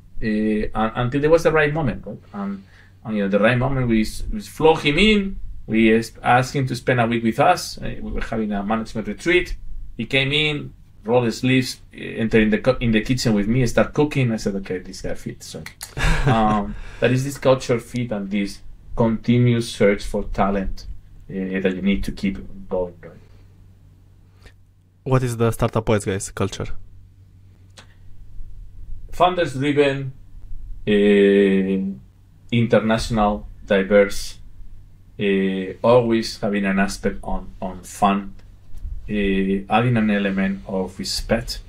[0.72, 2.18] uh, until there was the right moment, right?
[2.32, 2.62] And,
[3.04, 5.40] and you know, the right moment we, we flow him in.
[5.66, 7.76] We asked him to spend a week with us.
[7.78, 9.56] Uh, we were having a management retreat
[9.98, 10.72] he came in,
[11.04, 14.32] rolled his sleeves, entered in the in the kitchen with me, start cooking.
[14.32, 15.46] I said, okay, this guy fits.
[15.46, 15.62] So
[16.26, 18.60] um, that is this culture fit and this
[18.96, 20.86] continuous search for talent
[21.28, 22.94] uh, that you need to keep going.
[23.02, 24.52] Right?
[25.02, 26.68] What is the Startup Wise Guys culture?
[29.12, 30.12] Founders driven,
[30.86, 31.76] uh,
[32.52, 34.38] international, diverse,
[35.18, 38.34] uh, always having an aspect on on fun
[39.08, 41.60] adding an element of respect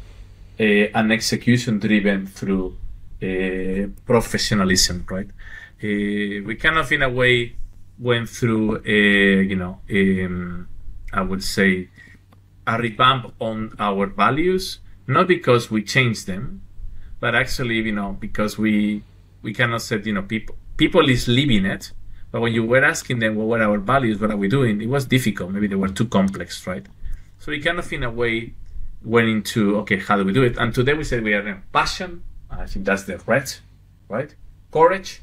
[0.57, 2.75] and execution driven through
[4.05, 5.29] professionalism, right?
[5.81, 7.55] we kind of, in a way,
[7.97, 10.67] went through, you know, um,
[11.13, 11.89] I would say,
[12.67, 16.61] a revamp on our values, not because we changed them,
[17.19, 19.03] but actually, you know, because we
[19.41, 21.91] we cannot say, you know, people people is living it.
[22.31, 24.19] But when you were asking them, what are our values?
[24.19, 24.81] What are we doing?
[24.81, 25.51] It was difficult.
[25.51, 26.85] Maybe they were too complex, right?
[27.39, 28.53] So we kind of, in a way,
[29.03, 30.57] went into okay, how do we do it?
[30.57, 32.23] And today we said we are in passion.
[32.51, 33.53] I think that's the red,
[34.09, 34.35] right?
[34.71, 35.21] Courage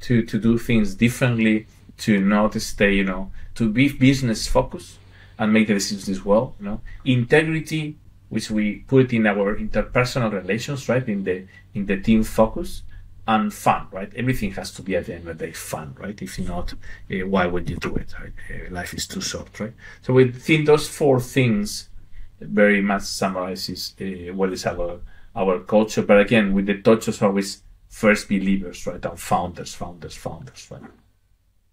[0.00, 1.66] to to do things differently,
[1.98, 4.98] to not stay, you know, to be business focused
[5.38, 6.54] and make the decisions well.
[6.58, 7.96] You know, integrity,
[8.28, 11.08] which we put in our interpersonal relations, right?
[11.08, 12.82] In the in the team focus,
[13.26, 14.12] and fun, right?
[14.16, 16.20] Everything has to be at the end of the day fun, right?
[16.20, 18.12] If not, uh, why would you do it?
[18.18, 18.32] Right?
[18.50, 19.74] Uh, life is too short, right?
[20.02, 21.88] So we think those four things
[22.40, 25.00] very much summarizes uh, what is our
[25.34, 26.02] our culture.
[26.02, 29.04] But again, with the touch of always first believers, right?
[29.04, 30.82] And founders, founders, founders, right?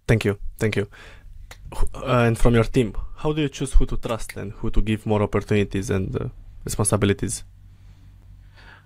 [0.07, 0.87] Thank you, thank you.
[1.71, 4.81] Uh, and from your team, how do you choose who to trust and who to
[4.81, 6.29] give more opportunities and uh,
[6.63, 7.43] responsibilities?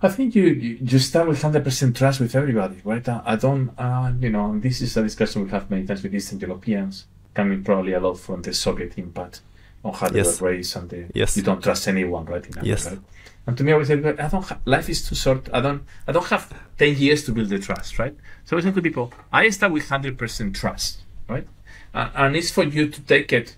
[0.04, 3.08] I think you, you, you start with 100% trust with everybody, right?
[3.08, 6.14] I, I don't, uh, you know, this is a discussion we have many times with
[6.14, 9.40] Eastern Europeans, coming probably a lot from the Soviet impact
[9.82, 10.40] on how they Yes.
[10.42, 11.38] were raised and the, Yes.
[11.38, 12.44] you don't trust anyone, right?
[12.46, 12.86] In Yes.
[12.86, 12.98] right?
[13.46, 14.44] And to me, I always say, "Look, I don't.
[14.44, 15.48] Ha- life is too short.
[15.52, 15.82] I don't.
[16.08, 18.16] I don't have ten years to build the trust, right?
[18.46, 21.46] So I say to people, I start with hundred percent trust, right?
[21.92, 23.56] Uh, and it's for you to take it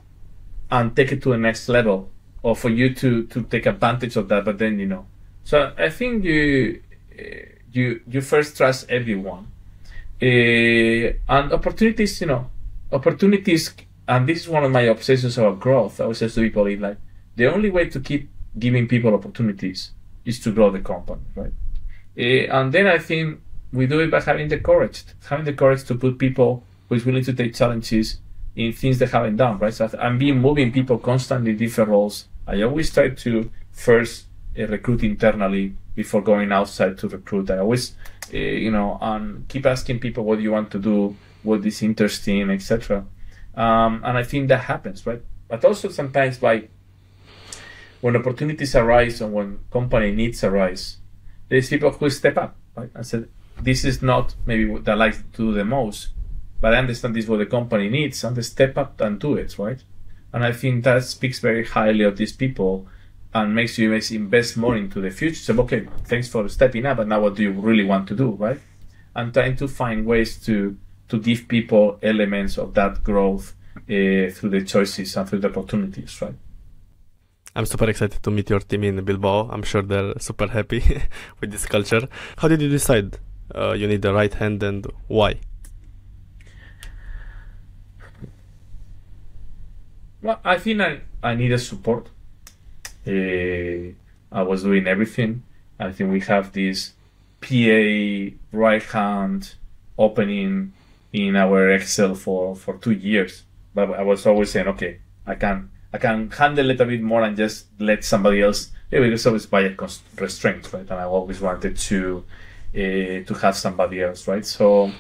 [0.72, 2.11] and take it to the next level,
[2.42, 4.44] or for you to to take advantage of that.
[4.44, 5.07] But then you know,
[5.47, 6.82] so I think you
[7.70, 9.47] you you first trust everyone,
[10.20, 12.20] uh, and opportunities.
[12.20, 12.51] You know,
[12.90, 13.72] opportunities,
[14.09, 16.01] and this is one of my obsessions about growth.
[16.01, 16.99] I always say to people, like
[17.36, 18.28] the only way to keep
[18.59, 19.92] giving people opportunities
[20.24, 21.53] is to grow the company, right?
[22.18, 23.40] Uh, and then I think
[23.72, 27.07] we do it by having the courage, having the courage to put people who is
[27.07, 28.18] willing to take challenges
[28.57, 29.72] in things they haven't done, right?
[29.72, 32.26] So I'm being moving people constantly different roles.
[32.49, 34.26] I always try to first
[34.64, 37.50] recruit internally before going outside to recruit.
[37.50, 37.94] I always,
[38.32, 42.50] uh, you know, and keep asking people what you want to do, what is interesting,
[42.50, 43.04] etc.
[43.54, 45.22] Um, and I think that happens, right?
[45.48, 46.68] But also sometimes by
[48.00, 50.98] when opportunities arise and when company needs arise,
[51.48, 52.90] there's people who step up, right?
[52.94, 53.28] And said,
[53.61, 56.09] this is not maybe what I like to do the most,
[56.61, 59.34] but I understand this is what the company needs, and they step up and do
[59.34, 59.82] it, right?
[60.32, 62.86] And I think that speaks very highly of these people
[63.37, 65.37] and makes you invest more into the future.
[65.37, 68.30] So, okay, thanks for stepping up, and now what do you really want to do,
[68.30, 68.59] right?
[69.14, 70.76] And trying to find ways to
[71.09, 76.20] to give people elements of that growth uh, through the choices and through the opportunities,
[76.20, 76.34] right?
[77.55, 79.49] I'm super excited to meet your team in Bilbao.
[79.51, 80.82] I'm sure they're super happy
[81.41, 82.09] with this culture.
[82.39, 83.18] How did you decide
[83.55, 85.41] uh, you need the right hand and why?
[90.22, 92.09] Well, I think I, I needed support.
[93.07, 93.92] Uh,
[94.32, 95.42] I was doing everything.
[95.78, 96.92] I think we have this
[97.40, 99.54] PA right hand
[99.98, 100.72] opening
[101.12, 103.44] in our Excel for, for two years.
[103.74, 107.22] But I was always saying, okay, I can I can handle it a bit more
[107.22, 108.70] and just let somebody else.
[108.90, 110.82] Yeah, because always by a const- restraint, right?
[110.82, 112.24] And I always wanted to
[112.74, 114.44] uh, to have somebody else, right?
[114.44, 114.92] So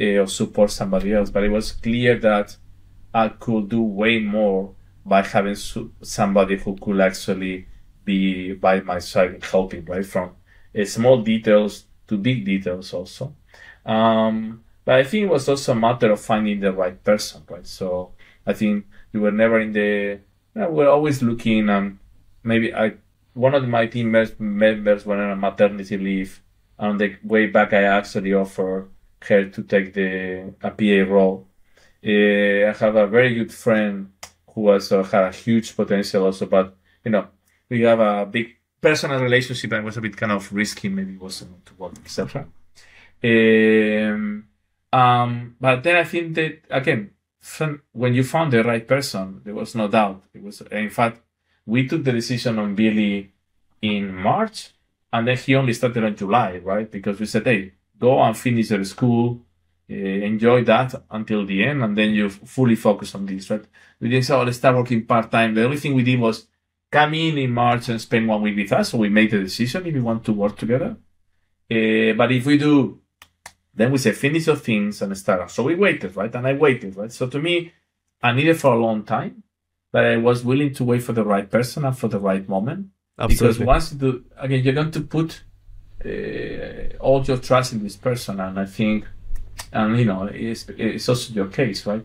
[0.00, 1.30] uh, or support somebody else.
[1.30, 2.56] But it was clear that
[3.12, 4.74] I could do way more
[5.04, 5.56] by having
[6.02, 7.66] somebody who could actually
[8.04, 10.04] be by my side helping, right?
[10.04, 10.32] From
[10.78, 13.34] uh, small details to big details also.
[13.84, 17.66] Um, but I think it was also a matter of finding the right person, right?
[17.66, 18.12] So
[18.46, 20.20] I think we were never in the,
[20.54, 22.00] you know, we're always looking, um,
[22.42, 22.94] maybe I,
[23.34, 26.42] one of my team members, went on maternity leave.
[26.78, 28.88] On the way back, I actually offered
[29.28, 31.46] her to take the a PA role.
[32.04, 34.12] Uh, I have a very good friend
[34.58, 37.28] who also had a huge potential also, but you know,
[37.68, 41.20] we have a big personal relationship it was a bit kind of risky, maybe it
[41.20, 42.46] wasn't to work, etc.
[43.22, 44.48] Um,
[44.92, 47.10] um, but then I think that again,
[47.92, 50.22] when you found the right person, there was no doubt.
[50.34, 51.20] It was, in fact,
[51.66, 53.32] we took the decision on Billy
[53.80, 54.70] in March,
[55.12, 56.90] and then he only started in July, right?
[56.90, 59.47] Because we said, hey, go and finish your school, uh,
[59.88, 63.64] enjoy that until the end, and then you fully focus on this, right?
[64.00, 65.54] We didn't say, oh, start working part time.
[65.54, 66.46] The only thing we did was
[66.90, 68.90] come in in March and spend one week with us.
[68.90, 70.96] So we made the decision if we want to work together.
[71.70, 73.00] Uh, but if we do,
[73.74, 75.50] then we say finish your things and start.
[75.50, 76.34] So we waited, right?
[76.34, 77.12] And I waited, right?
[77.12, 77.72] So to me,
[78.22, 79.42] I needed for a long time,
[79.92, 82.88] but I was willing to wait for the right person and for the right moment.
[83.18, 83.46] Absolutely.
[83.46, 85.42] Because once you do, again, you're going to put
[86.04, 89.06] uh, all your trust in this person, and I think,
[89.72, 92.04] and you know, it's, it's also your case, right?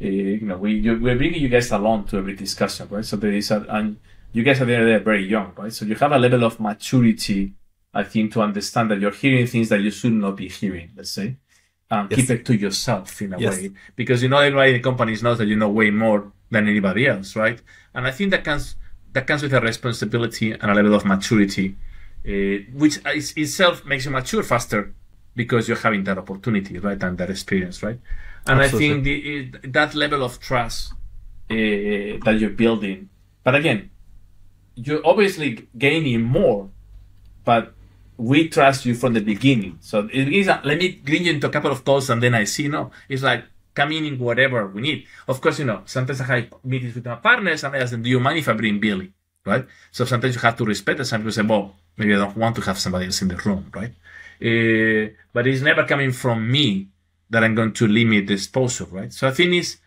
[0.00, 3.04] Uh, you know, we you, we're bringing you guys along to every discussion, right?
[3.04, 3.98] So there is a, and
[4.32, 5.72] you guys are there, very young, right?
[5.72, 7.54] So you have a level of maturity,
[7.92, 10.90] I think, to understand that you're hearing things that you should not be hearing.
[10.96, 11.36] Let's say,
[11.90, 12.20] and Yes.
[12.20, 13.50] keep it to yourself in a Yes.
[13.52, 16.68] way, because you know everybody in the companies knows that you know way more than
[16.68, 17.60] anybody else, right?
[17.94, 18.76] And I think that comes
[19.12, 21.76] that comes with a responsibility and a level of maturity,
[22.26, 24.92] uh, which is, itself makes you mature faster
[25.34, 27.98] because you're having that opportunity, right, and that experience, right?
[28.46, 30.92] And I think the, it, that level of trust
[31.50, 31.54] uh,
[32.24, 33.08] that you're building,
[33.42, 33.90] but again,
[34.74, 36.70] you're obviously gaining more,
[37.44, 37.74] but
[38.16, 39.78] we trust you from the beginning.
[39.80, 42.34] So it is, a, let me bring you into a couple of calls and then
[42.34, 45.06] I see, no, it's like coming in whatever we need.
[45.26, 48.02] Of course, you know, sometimes I have meetings with my partners and I ask them,
[48.02, 49.12] do you mind if I bring Billy?
[49.44, 49.66] Right?
[49.90, 51.04] So sometimes you have to respect it.
[51.04, 53.70] Sometimes you say, well, maybe I don't want to have somebody else in the room,
[53.74, 53.92] right?
[54.40, 56.88] Uh, but it's never coming from me
[57.30, 59.12] that I'm going to limit the exposure, right?
[59.12, 59.78] So I think it's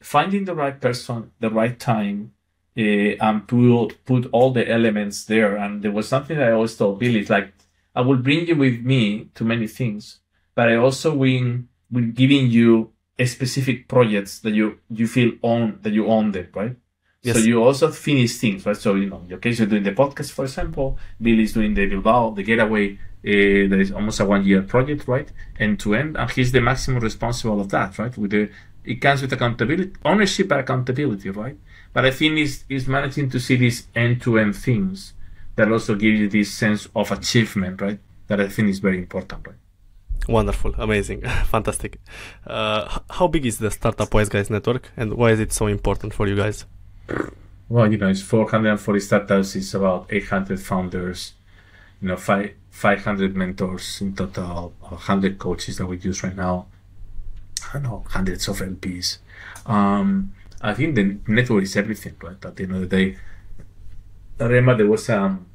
[0.00, 2.32] finding the right person, the right time,
[2.76, 5.56] uh, and put put all the elements there.
[5.56, 7.52] And there was something that I always told Billy, it's like
[7.94, 10.20] I will bring you with me to many things,
[10.54, 11.60] but I also will,
[11.90, 16.48] will giving you a specific projects that you, you feel own, that you own them,
[16.54, 16.76] right?
[17.22, 17.36] Yes.
[17.36, 18.76] So you also finish things, right?
[18.76, 20.98] So, you know, in your case, you're doing the podcast, for example.
[21.20, 22.98] Bill is doing the Bilbao, the getaway.
[23.22, 25.30] Uh, that is almost a one year project, right?
[25.58, 26.16] End to end.
[26.16, 28.16] And he's the maximum responsible of that, right?
[28.16, 28.50] With the,
[28.84, 31.56] it comes with accountability, ownership and accountability, right?
[31.92, 35.12] But I think is is managing to see these end to end things
[35.56, 37.98] that also give you this sense of achievement, right?
[38.28, 39.56] That I think is very important, right?
[40.28, 41.98] Wonderful, amazing, fantastic.
[42.46, 46.14] Uh, how big is the Startup Wise Guys network, and why is it so important
[46.14, 46.64] for you guys?
[47.68, 49.54] Well, you know, it's 440 startups.
[49.56, 51.34] It's about 800 founders.
[52.00, 54.72] You know, five 500 mentors in total.
[54.80, 56.66] 100 coaches that we use right now.
[57.68, 59.18] I don't know, hundreds of LPs.
[59.66, 62.42] Um, I think the network is everything, right?
[62.42, 63.16] At the end of the day,
[64.40, 65.46] I remember there was um,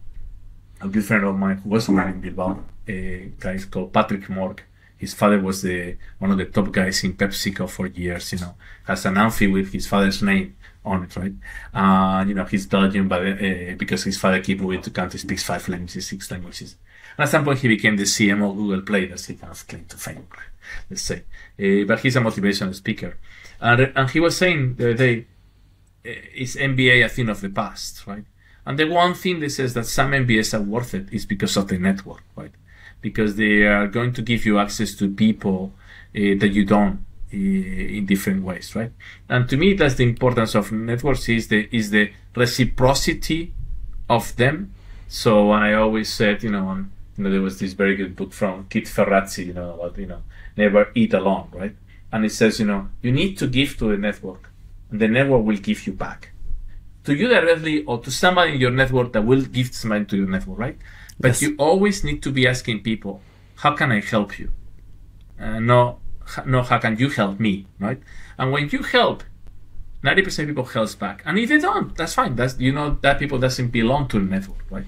[0.79, 4.59] a good friend of mine who was running Bilbao, a guy called Patrick Mork.
[4.95, 8.33] His father was the one of the top guys in PepsiCo for years.
[8.33, 8.55] You know,
[8.85, 10.55] has an amphi with his father's name
[10.85, 11.33] on it, right?
[11.73, 15.43] Uh, you know, he's Belgian, but uh, because his father keep moving to country, speaks
[15.43, 16.75] five languages, six languages.
[17.17, 19.05] And at some point, he became the CMO of Google Play.
[19.05, 20.27] That's he kind of claim to fame,
[20.89, 21.23] let's say.
[21.59, 23.17] Uh, but he's a motivational speaker,
[23.59, 25.27] and and he was saying the other day,
[26.05, 28.25] uh, is MBA a thing of the past, right?
[28.65, 31.67] And the one thing that says that some MBAs are worth it is because of
[31.67, 32.51] the network, right?
[32.99, 35.73] Because they are going to give you access to people
[36.15, 38.91] uh, that you don't uh, in different ways, right?
[39.29, 43.53] And to me, that's the importance of networks is the is the reciprocity
[44.09, 44.73] of them.
[45.07, 48.33] So I always said, you know, um, you know, there was this very good book
[48.33, 50.21] from Keith Ferrazzi, you know, about you know,
[50.57, 51.75] never eat alone, right?
[52.11, 54.49] And it says, you know, you need to give to the network,
[54.91, 56.31] and the network will give you back
[57.05, 60.27] to you directly or to somebody in your network that will give somebody to your
[60.27, 60.77] network, right?
[61.19, 61.41] But yes.
[61.41, 63.21] you always need to be asking people,
[63.57, 64.51] how can I help you?
[65.39, 65.99] Uh, no,
[66.45, 68.01] no, how can you help me, right?
[68.37, 69.23] And when you help,
[70.03, 71.23] 90% of people helps back.
[71.25, 72.35] And if they don't, that's fine.
[72.35, 74.85] That's, you know, that people doesn't belong to the network, right?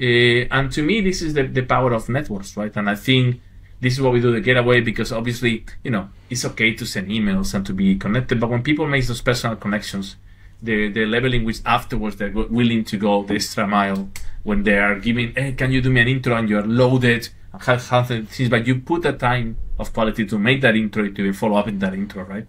[0.00, 2.74] Uh, and to me, this is the, the power of networks, right?
[2.76, 3.40] And I think
[3.80, 7.08] this is what we do the getaway because obviously, you know, it's okay to send
[7.08, 8.40] emails and to be connected.
[8.40, 10.16] But when people make those personal connections,
[10.60, 14.08] the the level in which afterwards they're willing to go the extra mile
[14.42, 17.28] when they are giving, hey, can you do me an intro and you're loaded,
[17.60, 21.56] have things, but you put the time of quality to make that intro to follow
[21.56, 22.46] up in that intro, right?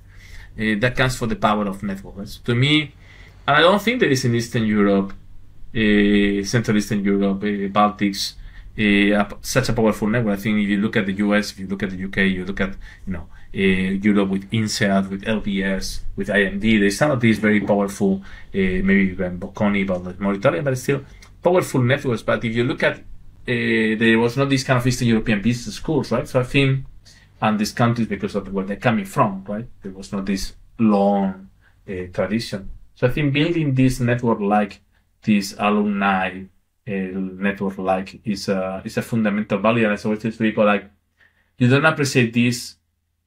[0.57, 2.37] Uh, that counts for the power of networks.
[2.37, 2.93] To me,
[3.47, 5.13] and I don't think there is in Eastern Europe,
[5.74, 8.34] Central Eastern Europe, uh, Baltics,
[8.78, 10.39] uh, such a powerful network.
[10.39, 12.45] I think if you look at the US, if you look at the UK, you
[12.45, 16.80] look at you know Europe with INSEAD, with LBS, with IMD.
[16.80, 18.22] There's some of these very powerful,
[18.53, 21.03] maybe even Bocconi, but more Italian, but still
[21.41, 22.22] powerful networks.
[22.22, 23.01] But if you look at, uh,
[23.45, 26.28] there was not this kind of Eastern European business schools, right?
[26.28, 26.86] So I think,
[27.41, 29.67] and these countries, because of where they're coming from, right?
[29.82, 31.49] There was not this long
[31.89, 32.70] uh, tradition.
[32.95, 34.82] So I think building this network like
[35.24, 36.43] this alumni
[36.88, 39.86] uh, network like is a, is a fundamental value.
[39.88, 40.89] And I always tell people like,
[41.57, 42.76] you don't appreciate this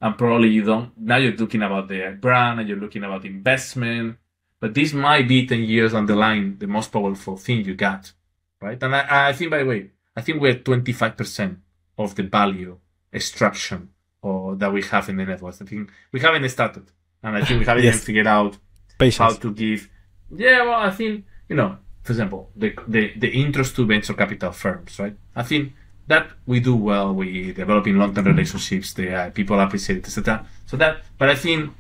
[0.03, 4.17] and probably you don't now you're looking about the brand and you're looking about investment
[4.59, 8.13] but this might be 10 years on the line the most powerful thing you got
[8.61, 11.57] right and i, I think by the way i think we're 25%
[11.99, 12.79] of the value
[13.15, 13.91] extraction
[14.21, 16.91] or that we have in the network i think we haven't started
[17.23, 17.95] and i think we haven't yes.
[17.95, 18.59] even figured out
[18.99, 19.17] Patience.
[19.19, 19.89] how to give
[20.35, 21.71] yeah well i think you know
[22.05, 25.73] for example the, the the interest to venture capital firms right i think
[26.13, 27.15] that we do well.
[27.15, 28.89] We developing long-term relationships.
[28.95, 30.47] The uh, people appreciate it, etc.
[30.67, 31.73] So that, but I think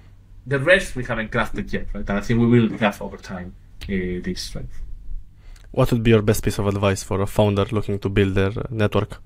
[0.46, 2.08] the rest we haven't crafted yet, right?
[2.08, 3.54] And I think we will have over time
[3.84, 4.66] uh, this, right?
[5.70, 8.52] What would be your best piece of advice for a founder looking to build their
[8.70, 9.20] network,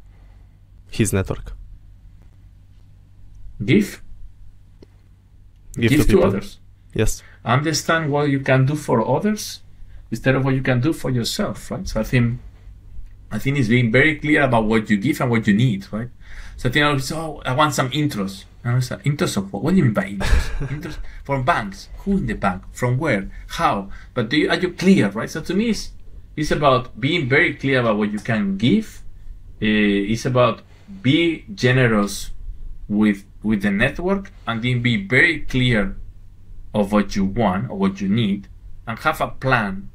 [0.90, 1.52] his network?
[3.64, 4.02] Give.
[5.74, 6.58] Give, Give to, to others.
[6.94, 7.22] Yes.
[7.44, 9.60] Understand what you can do for others
[10.10, 11.86] instead of what you can do for yourself, right?
[11.86, 12.40] So I think
[13.30, 16.08] I think it's being very clear about what you give and what you need, right?
[16.56, 18.44] So I think I was, oh, I want some intros.
[18.62, 19.62] And I like, intros of what?
[19.62, 20.68] What do you mean by intros?
[20.68, 21.88] intros from banks.
[21.98, 22.62] Who in the bank?
[22.72, 23.28] From where?
[23.48, 23.90] How?
[24.14, 25.28] But you, are you clear, right?
[25.28, 25.90] So to me, it's,
[26.36, 29.02] it's about being very clear about what you can give.
[29.60, 30.62] Uh, it's about
[31.02, 32.30] be generous
[32.88, 35.96] with with the network and then be very clear
[36.74, 38.48] of what you want or what you need
[38.86, 39.90] and have a plan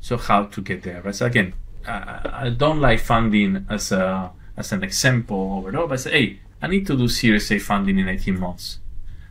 [0.00, 1.52] so how to get there right so again
[1.86, 6.66] I don't like funding as a as an example overall, but I say, hey, I
[6.66, 8.78] need to do Series A funding in 18 months.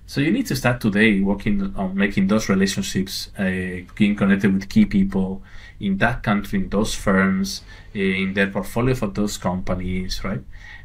[0.08, 4.68] So you need to start today working on making those relationships, uh, being connected with
[4.68, 5.44] key people
[5.80, 7.62] in that country, in those firms,
[7.96, 10.42] uh, in their portfolio for those companies, right?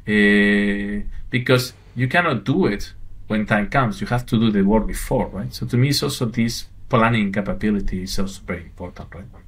[0.07, 2.93] Uh, because you cannot do it
[3.29, 4.03] when time comes.
[4.03, 5.53] You have to do the work before, right?
[5.55, 9.44] So to me, it's also this planning capability is also very important, right?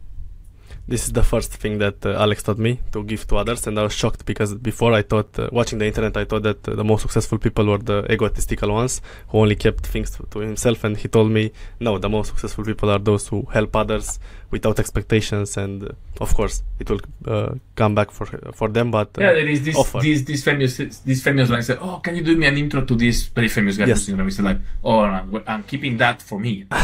[0.89, 3.79] This is the first thing that uh, Alex taught me to give to others, and
[3.79, 6.77] I was shocked because before I thought, uh, watching the internet, I thought that uh,
[6.77, 10.85] the most successful people were the egotistical ones who only kept things to, to, himself,
[10.85, 14.21] and he told me, no, the most successful people are those who help others
[14.53, 15.89] without expectations, and uh,
[16.21, 18.93] of course, it will uh, come back for for them.
[18.93, 20.01] But uh, yeah, there is this offer.
[20.01, 22.95] this this famous this famous line said, oh, can you do me an intro to
[22.95, 23.87] this very famous guy?
[23.87, 24.09] Yes.
[24.09, 26.67] You know, like, oh, I'm, I'm keeping that for me.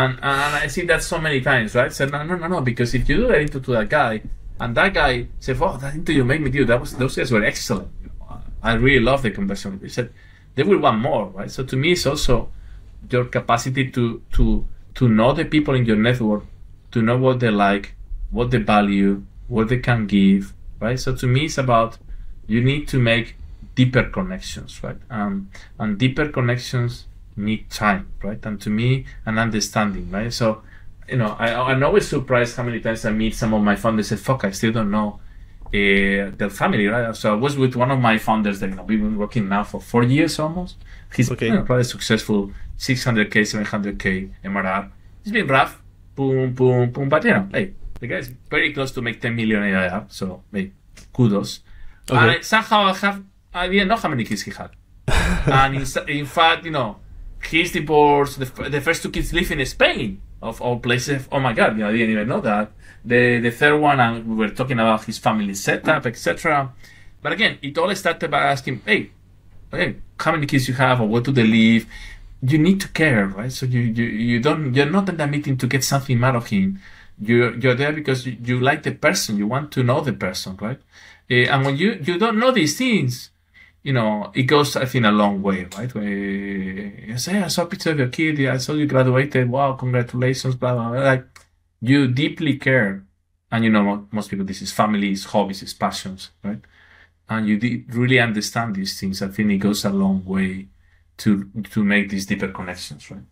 [0.00, 1.92] And, and I see that so many times, right?
[1.92, 4.22] Said, no, no, no, no, because if you do that into to that guy,
[4.58, 7.44] and that guy said, oh, that interview made me do, that was, those guys were
[7.44, 7.90] excellent.
[8.62, 9.80] I really love the conversation.
[9.82, 10.12] He said,
[10.54, 11.50] they will want more, right?
[11.50, 12.50] So to me, it's also
[13.10, 16.44] your capacity to, to, to know the people in your network,
[16.92, 17.94] to know what they like,
[18.30, 20.98] what they value, what they can give, right?
[20.98, 21.98] So to me, it's about
[22.46, 23.36] you need to make
[23.74, 24.96] deeper connections, right?
[25.10, 28.44] Um, and deeper connections need time, right?
[28.44, 30.32] And to me, an understanding, right?
[30.32, 30.62] So,
[31.08, 34.08] you know, I, I'm always surprised how many times I meet some of my founders
[34.08, 35.20] say, fuck, I still don't know
[35.66, 37.14] uh, their family, right?
[37.14, 39.64] So I was with one of my founders that, you know, we've been working now
[39.64, 40.76] for four years almost.
[41.14, 41.46] He's okay.
[41.46, 44.90] you know, probably successful, 600K, 700K MRR.
[45.22, 45.80] It's been rough,
[46.14, 47.08] boom, boom, boom.
[47.08, 50.06] But, you know, hey, the guy's very close to make 10 million ARR.
[50.08, 50.72] So, hey,
[51.12, 51.60] kudos.
[52.10, 52.18] Okay.
[52.18, 53.22] And I, somehow I have,
[53.54, 54.70] I didn't know how many kids he had.
[55.06, 56.96] and in, in fact, you know,
[57.48, 58.38] he's divorced.
[58.38, 61.28] The, the first two kids live in Spain, of all places.
[61.30, 62.72] Oh my God, you know, I didn't even know that.
[63.04, 66.72] The the third one, and we were talking about his family setup, etc.
[67.22, 69.10] But again, it all started by asking, hey,
[69.72, 71.86] okay, how many kids you have, or what do they live?
[72.42, 73.52] You need to care, right?
[73.52, 76.46] So you you, you don't you're not in that meeting to get something out of
[76.46, 76.80] him.
[77.18, 79.36] You're you're there because you, you like the person.
[79.36, 80.80] You want to know the person, right?
[81.30, 83.30] Uh, and when you you don't know these things,
[83.82, 85.94] you know, it goes, I think, a long way, right?
[85.94, 89.72] Where you say, I saw a picture of your kid, I saw you graduated, wow,
[89.72, 91.00] congratulations, blah, blah, blah.
[91.00, 91.26] Like,
[91.80, 93.06] you deeply care.
[93.50, 96.60] And you know, most people, this is families, hobbies, is passions, right?
[97.28, 99.22] And you really understand these things.
[99.22, 100.68] I think it goes a long way
[101.18, 103.22] to, to make these deeper connections, right?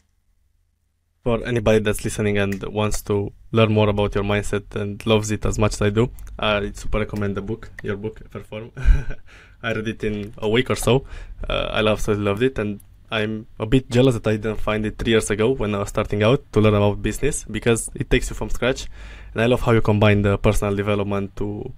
[1.25, 5.45] For anybody that's listening and wants to learn more about your mindset and loves it
[5.45, 6.05] as much as I do,
[6.39, 8.73] uh, I super recommend the book, your book, Perform.
[9.63, 11.05] I read it in a week or so.
[11.49, 12.81] Uh, I absolutely loved it, and
[13.11, 15.89] I'm a bit jealous that I didn't find it three years ago when I was
[15.89, 18.87] starting out to learn about business because it takes you from scratch.
[19.33, 21.73] And I love how you combine the personal development to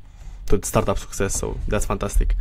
[0.47, 1.35] to startup success.
[1.35, 2.37] So that's fantastic.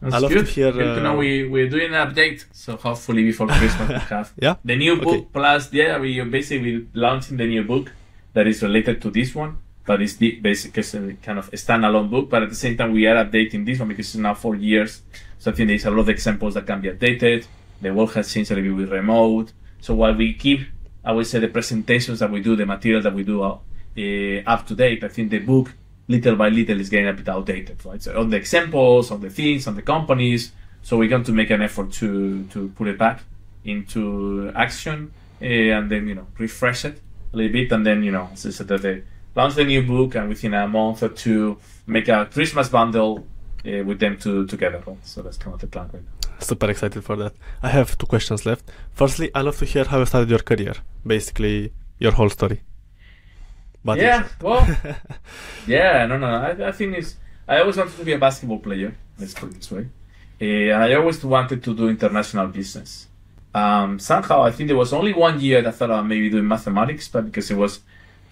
[0.00, 0.46] That's I love good.
[0.46, 0.72] to hear.
[0.72, 4.56] To know uh, we we're doing an update, so hopefully before Christmas we have yeah
[4.64, 5.28] the new book okay.
[5.32, 7.92] plus yeah we are basically launching the new book
[8.34, 9.56] that is related to this one
[9.86, 12.28] but it's the basically kind of a standalone book.
[12.28, 15.02] But at the same time, we are updating this one because it's now four years.
[15.38, 17.46] So I think there's a lot of examples that can be updated.
[17.80, 19.52] The world has changed a little bit with remote.
[19.80, 20.66] So while we keep,
[21.04, 23.58] I would say, the presentations that we do, the material that we do uh,
[24.46, 25.72] up to date, I think the book,
[26.08, 28.02] little by little, is getting a bit outdated, right?
[28.02, 30.52] So on the examples, on the things, on the companies.
[30.82, 33.22] So we're going to make an effort to to put it back
[33.64, 35.12] into action
[35.42, 37.00] uh, and then you know refresh it
[37.32, 39.02] a little bit, and then you know, so that the
[39.36, 43.24] launch the new book and within a month or two make a Christmas bundle
[43.64, 44.82] uh, with them two together.
[45.02, 46.30] So that's kind of the plan right now.
[46.40, 47.34] Super excited for that.
[47.62, 48.70] I have two questions left.
[48.92, 50.74] Firstly, I love to hear how you started your career,
[51.06, 52.62] basically your whole story.
[53.84, 54.66] But yeah, well,
[55.66, 57.16] yeah, no, no, I, I think it's.
[57.46, 58.96] I always wanted to be a basketball player.
[59.18, 59.86] Let's put it this way.
[60.40, 63.06] Uh, and I always wanted to do international business.
[63.54, 66.48] Um, somehow, I think there was only one year that I thought about maybe doing
[66.48, 67.80] mathematics, but because it was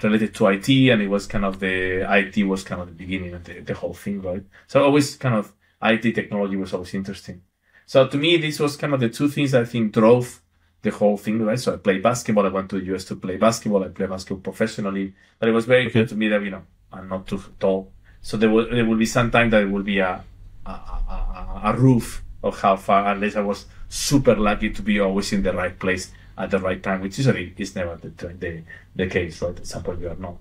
[0.05, 3.35] related to IT, and it was kind of the IT was kind of the beginning
[3.35, 4.43] of the, the whole thing, right?
[4.67, 5.53] So always kind of
[5.83, 7.43] IT technology was always interesting.
[7.87, 10.41] So to me, this was kind of the two things I think drove
[10.83, 11.59] the whole thing, right?
[11.59, 12.47] So I played basketball.
[12.47, 13.85] I went to the US to play basketball.
[13.85, 16.05] I play basketball professionally, but it was very okay.
[16.05, 17.93] to me that you know I'm not too tall,
[18.23, 20.23] so there will there will be some time that it will be a
[20.67, 25.33] a, a, a roof of how far, unless I was super lucky to be always
[25.33, 28.63] in the right place at the right time, which usually is never the, the,
[28.95, 29.57] the case, right?
[29.57, 30.37] At some point you are not.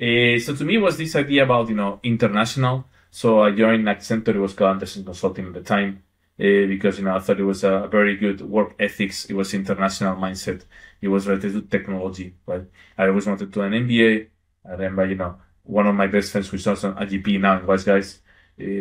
[0.00, 2.84] Uh, so to me was this idea about, you know, international.
[3.10, 6.02] So I joined Accenture, it was called Andersen Consulting at the time,
[6.38, 9.24] uh, because, you know, I thought it was a very good work ethics.
[9.26, 10.64] It was international mindset.
[11.00, 12.64] It was related to technology, right?
[12.98, 14.26] I always wanted to do an MBA.
[14.66, 17.66] I remember, you know, one of my best friends who's also a GP now in
[17.66, 18.20] Wise Guys,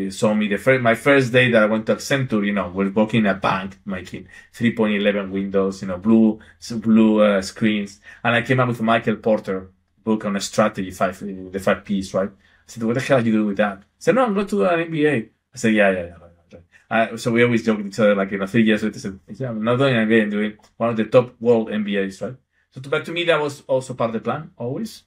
[0.10, 2.92] saw me the first, my first day that I went to Accenture, you know, we're
[2.92, 6.40] working in a bank making 3.11 windows, you know, blue,
[6.78, 8.00] blue uh, screens.
[8.24, 9.72] And I came up with Michael Porter
[10.04, 12.30] book on a strategy, five, the five P's, right?
[12.30, 13.80] I said, what the hell are you doing with that?
[13.80, 15.30] I said, no, I'm going to an MBA.
[15.54, 16.60] I said, yeah, yeah, yeah.
[16.90, 19.34] Uh, so we always joke with each other, like, you know, three years later, I
[19.34, 22.36] said, I'm not doing an MBA, I'm doing one of the top world MBAs, right?
[22.70, 25.04] So, to, but to me, that was also part of the plan, always.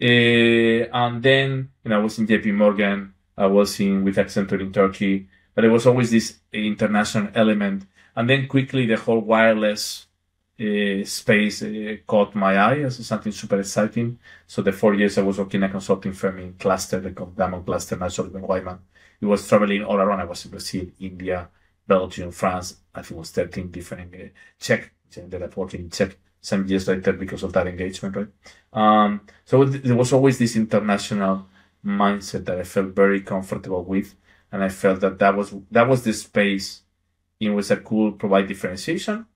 [0.00, 4.60] Uh, and then, you know, I was in JP Morgan, I was in with Accenture
[4.60, 7.86] in Turkey, but there was always this international element.
[8.16, 10.06] And then quickly the whole wireless
[10.60, 14.18] uh, space uh, caught my eye as something super exciting.
[14.46, 17.64] So the four years I was working in a consulting firm in cluster, the Diamond
[17.64, 18.80] Cluster, National Wyman.
[19.20, 20.20] It was traveling all around.
[20.20, 21.48] I was in Brazil, India,
[21.86, 22.76] Belgium, France.
[22.94, 24.28] I think it was 13 different, uh,
[24.58, 28.28] Czech, ended up working in Czech some years later because of that engagement, right?
[28.72, 31.46] Um, so there was always this international
[31.88, 34.14] mindset that I felt very comfortable with,
[34.52, 36.82] and I felt that that was that was the space
[37.40, 39.26] in which I could provide differentiation.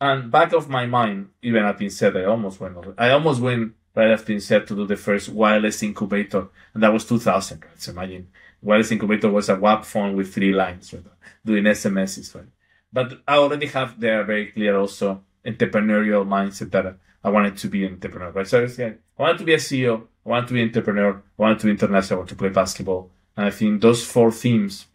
[0.00, 2.76] And back of my mind, even at INSEAD, I almost went.
[2.98, 7.04] I almost went right after INSEAD to do the first wireless incubator, and that was
[7.04, 7.64] 2000.
[7.64, 7.80] Right?
[7.80, 8.28] So imagine
[8.62, 11.02] wireless incubator was a WAP phone with three lines, right?
[11.44, 12.44] doing SMSs, right?
[12.92, 17.84] But I already have there very clear also entrepreneurial mindset that I wanted to be
[17.84, 18.46] an entrepreneur, right?
[18.46, 21.58] So I wanted to be a CEO, I wanted to be an entrepreneur, I wanted
[21.60, 23.10] to be international, I wanted to play basketball.
[23.36, 24.86] And I think those four themes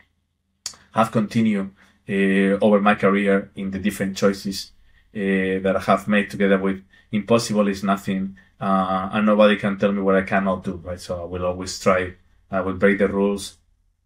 [0.93, 1.71] have continued
[2.07, 4.71] uh, over my career in the different choices
[5.15, 9.91] uh, that I have made together with impossible is nothing, uh, and nobody can tell
[9.91, 10.99] me what I cannot do, right?
[10.99, 12.13] So I will always try.
[12.49, 13.57] I will break the rules.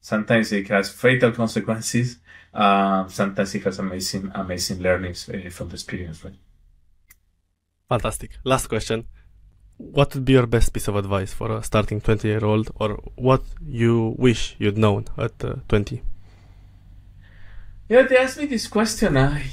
[0.02, 2.20] Sometimes it has fatal consequences,
[2.54, 6.36] uh, sometimes it has amazing, amazing learnings uh, from the experience, right?
[7.90, 8.32] Fantastic.
[8.44, 9.08] Last question.
[9.78, 13.00] What would be your best piece of advice for a starting 20 year old, or
[13.16, 16.02] what you wish you'd known at uh, 20?
[17.90, 19.18] Yeah, they asked me this question.
[19.18, 19.44] I...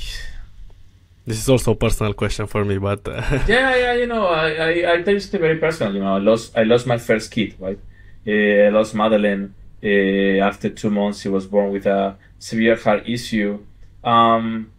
[1.27, 4.51] This is also a personal question for me, but uh, yeah, yeah, you know, I,
[4.51, 5.95] I, I tell you something very personal.
[5.95, 7.79] You know, I lost, I lost my first kid, right?
[8.27, 11.21] Uh, I lost madeline uh, after two months.
[11.21, 13.65] She was born with a severe heart issue.
[14.03, 14.71] Um,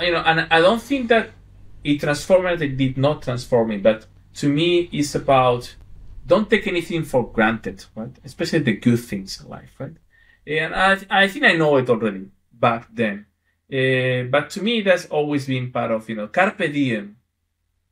[0.00, 1.30] you know, and I don't think that
[1.82, 2.62] it transformed.
[2.62, 5.74] It did not transform me, but to me, it's about
[6.26, 8.16] don't take anything for granted, right?
[8.24, 9.96] Especially the good things in life, right?
[10.46, 13.26] And I, I think I know it already back then.
[13.72, 17.16] Uh, but to me, that's always been part of, you know, carpe diem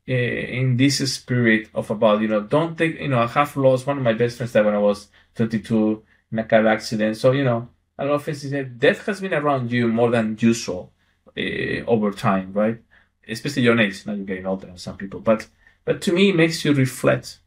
[0.09, 3.87] uh, in this spirit of about, you know, don't take, you know, I have lost
[3.87, 7.17] one of my best friends that when I was 22 in a car accident.
[7.17, 7.69] So, you know,
[7.99, 10.93] a lot of things said death has been around you more than usual
[11.37, 12.81] uh, over time, right?
[13.29, 14.07] Especially your age.
[14.07, 15.47] Now you're getting older than some people, but
[15.85, 17.41] but to me, it makes you reflect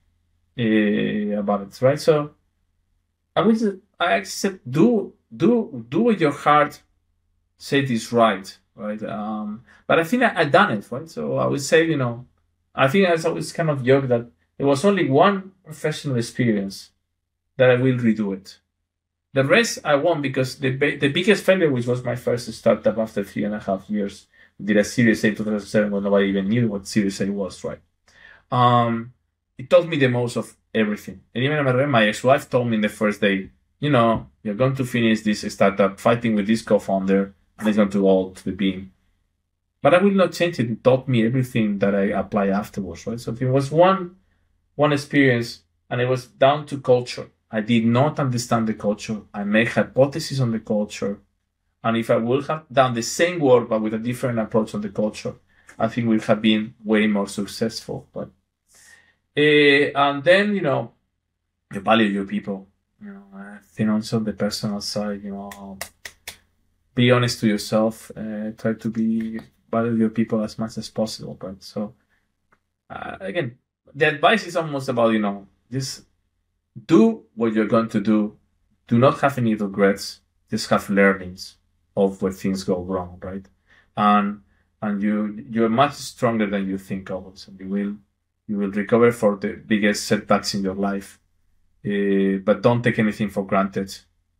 [0.60, 2.00] uh, about it, right?
[2.00, 2.34] So
[3.36, 6.82] I would I accept do do do what your heart
[7.58, 9.02] say is right, right?
[9.04, 11.10] Um, but I think I, I done it, right?
[11.10, 12.26] So I would say, you know,
[12.76, 14.28] I think I always kind of joke that
[14.58, 16.92] there was only one professional experience
[17.58, 18.60] that I will redo it.
[19.34, 23.24] The rest I won because the the biggest failure, which was my first startup after
[23.24, 24.28] three and a half years,
[24.64, 27.82] did a Series A 2007 when nobody even knew what Series A was, right?
[28.52, 29.14] Um,
[29.58, 31.22] it taught me the most of everything.
[31.34, 34.56] And even I remember my ex-wife told me in the first day, you know, you're
[34.56, 38.44] going to finish this startup fighting with this co-founder and it's going to all to
[38.46, 38.91] the beam.
[39.82, 40.70] But I will not change it.
[40.70, 43.20] It taught me everything that I apply afterwards, right?
[43.20, 44.16] So it was one
[44.76, 49.22] one experience and it was down to culture I did not understand the culture.
[49.32, 51.20] I made hypotheses on the culture.
[51.84, 54.82] And if I would have done the same work but with a different approach on
[54.82, 55.36] the culture,
[55.78, 58.08] I think we have been way more successful.
[58.14, 58.30] But
[59.38, 60.92] uh, and then you know,
[61.74, 62.68] you value your people.
[63.02, 65.24] You know, I think also the personal side.
[65.24, 65.78] You know,
[66.96, 68.12] be honest to yourself.
[68.16, 69.40] Uh, try to be
[69.72, 71.36] value your people as much as possible.
[71.40, 71.96] But so
[72.90, 73.58] uh, again,
[73.94, 76.06] the advice is almost about you know just
[76.86, 78.38] do what you're going to do.
[78.88, 80.20] Do not have any regrets.
[80.50, 81.58] Just have learnings
[81.96, 83.46] of where things go wrong, right?
[83.96, 84.42] And
[84.84, 87.96] and you you're much stronger than you think always, and you will
[88.48, 91.20] you will recover for the biggest setbacks in your life.
[91.86, 93.90] Uh, but don't take anything for granted.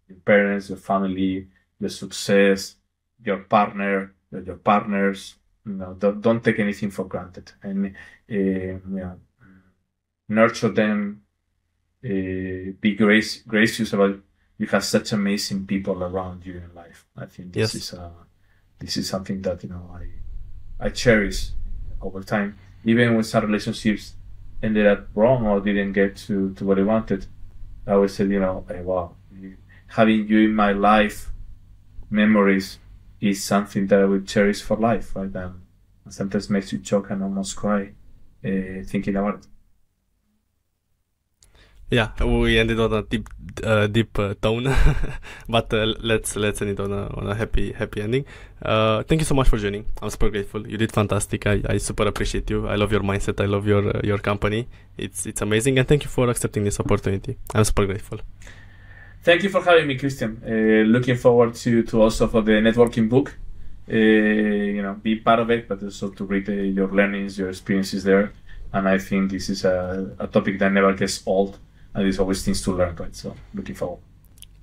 [0.08, 1.48] Your parents, your family,
[1.80, 2.76] your success,
[3.24, 5.36] your partner, your partners.
[5.66, 7.96] You know, don't, don't take anything for granted, and
[8.30, 9.16] uh,
[10.28, 11.22] nurture them,
[12.04, 14.20] uh, be grace, gracious about
[14.58, 17.06] you have such amazing people around you in life.
[17.16, 17.76] I think this yes.
[17.76, 18.10] is uh,
[18.80, 20.23] this is something that you know I
[20.84, 21.52] I cherish
[22.02, 22.58] over time.
[22.84, 24.16] Even when some relationships
[24.62, 27.26] ended up wrong or didn't get to, to what I wanted,
[27.88, 29.16] I always said, you know, hey, wow,
[29.88, 31.32] having you in my life
[32.10, 32.80] memories
[33.22, 35.34] is something that I will cherish for life, right?
[35.34, 35.62] And
[36.10, 37.92] sometimes makes you choke and almost cry
[38.44, 39.48] uh, thinking about it.
[41.94, 43.30] Yeah, we ended on a deep,
[43.64, 44.64] uh, deep uh, tone,
[45.48, 48.26] but uh, let's let's end it on a on a happy happy ending.
[48.64, 49.86] Uh, thank you so much for joining.
[50.02, 50.68] I'm super grateful.
[50.68, 51.46] You did fantastic.
[51.46, 52.68] I, I super appreciate you.
[52.68, 53.40] I love your mindset.
[53.40, 54.68] I love your uh, your company.
[54.98, 57.38] It's it's amazing, and thank you for accepting this opportunity.
[57.54, 58.22] I'm super grateful.
[59.22, 60.42] Thank you for having me, Christian.
[60.44, 63.38] Uh, looking forward to to also for the networking book.
[63.88, 68.32] you know, be part of it, but also to read your learnings, your experiences there.
[68.72, 71.60] And I think this is a, a topic that never gets old
[71.94, 73.16] and there's always things to learn, right?
[73.16, 74.00] So looking forward.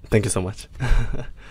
[0.06, 0.68] Thank you so much.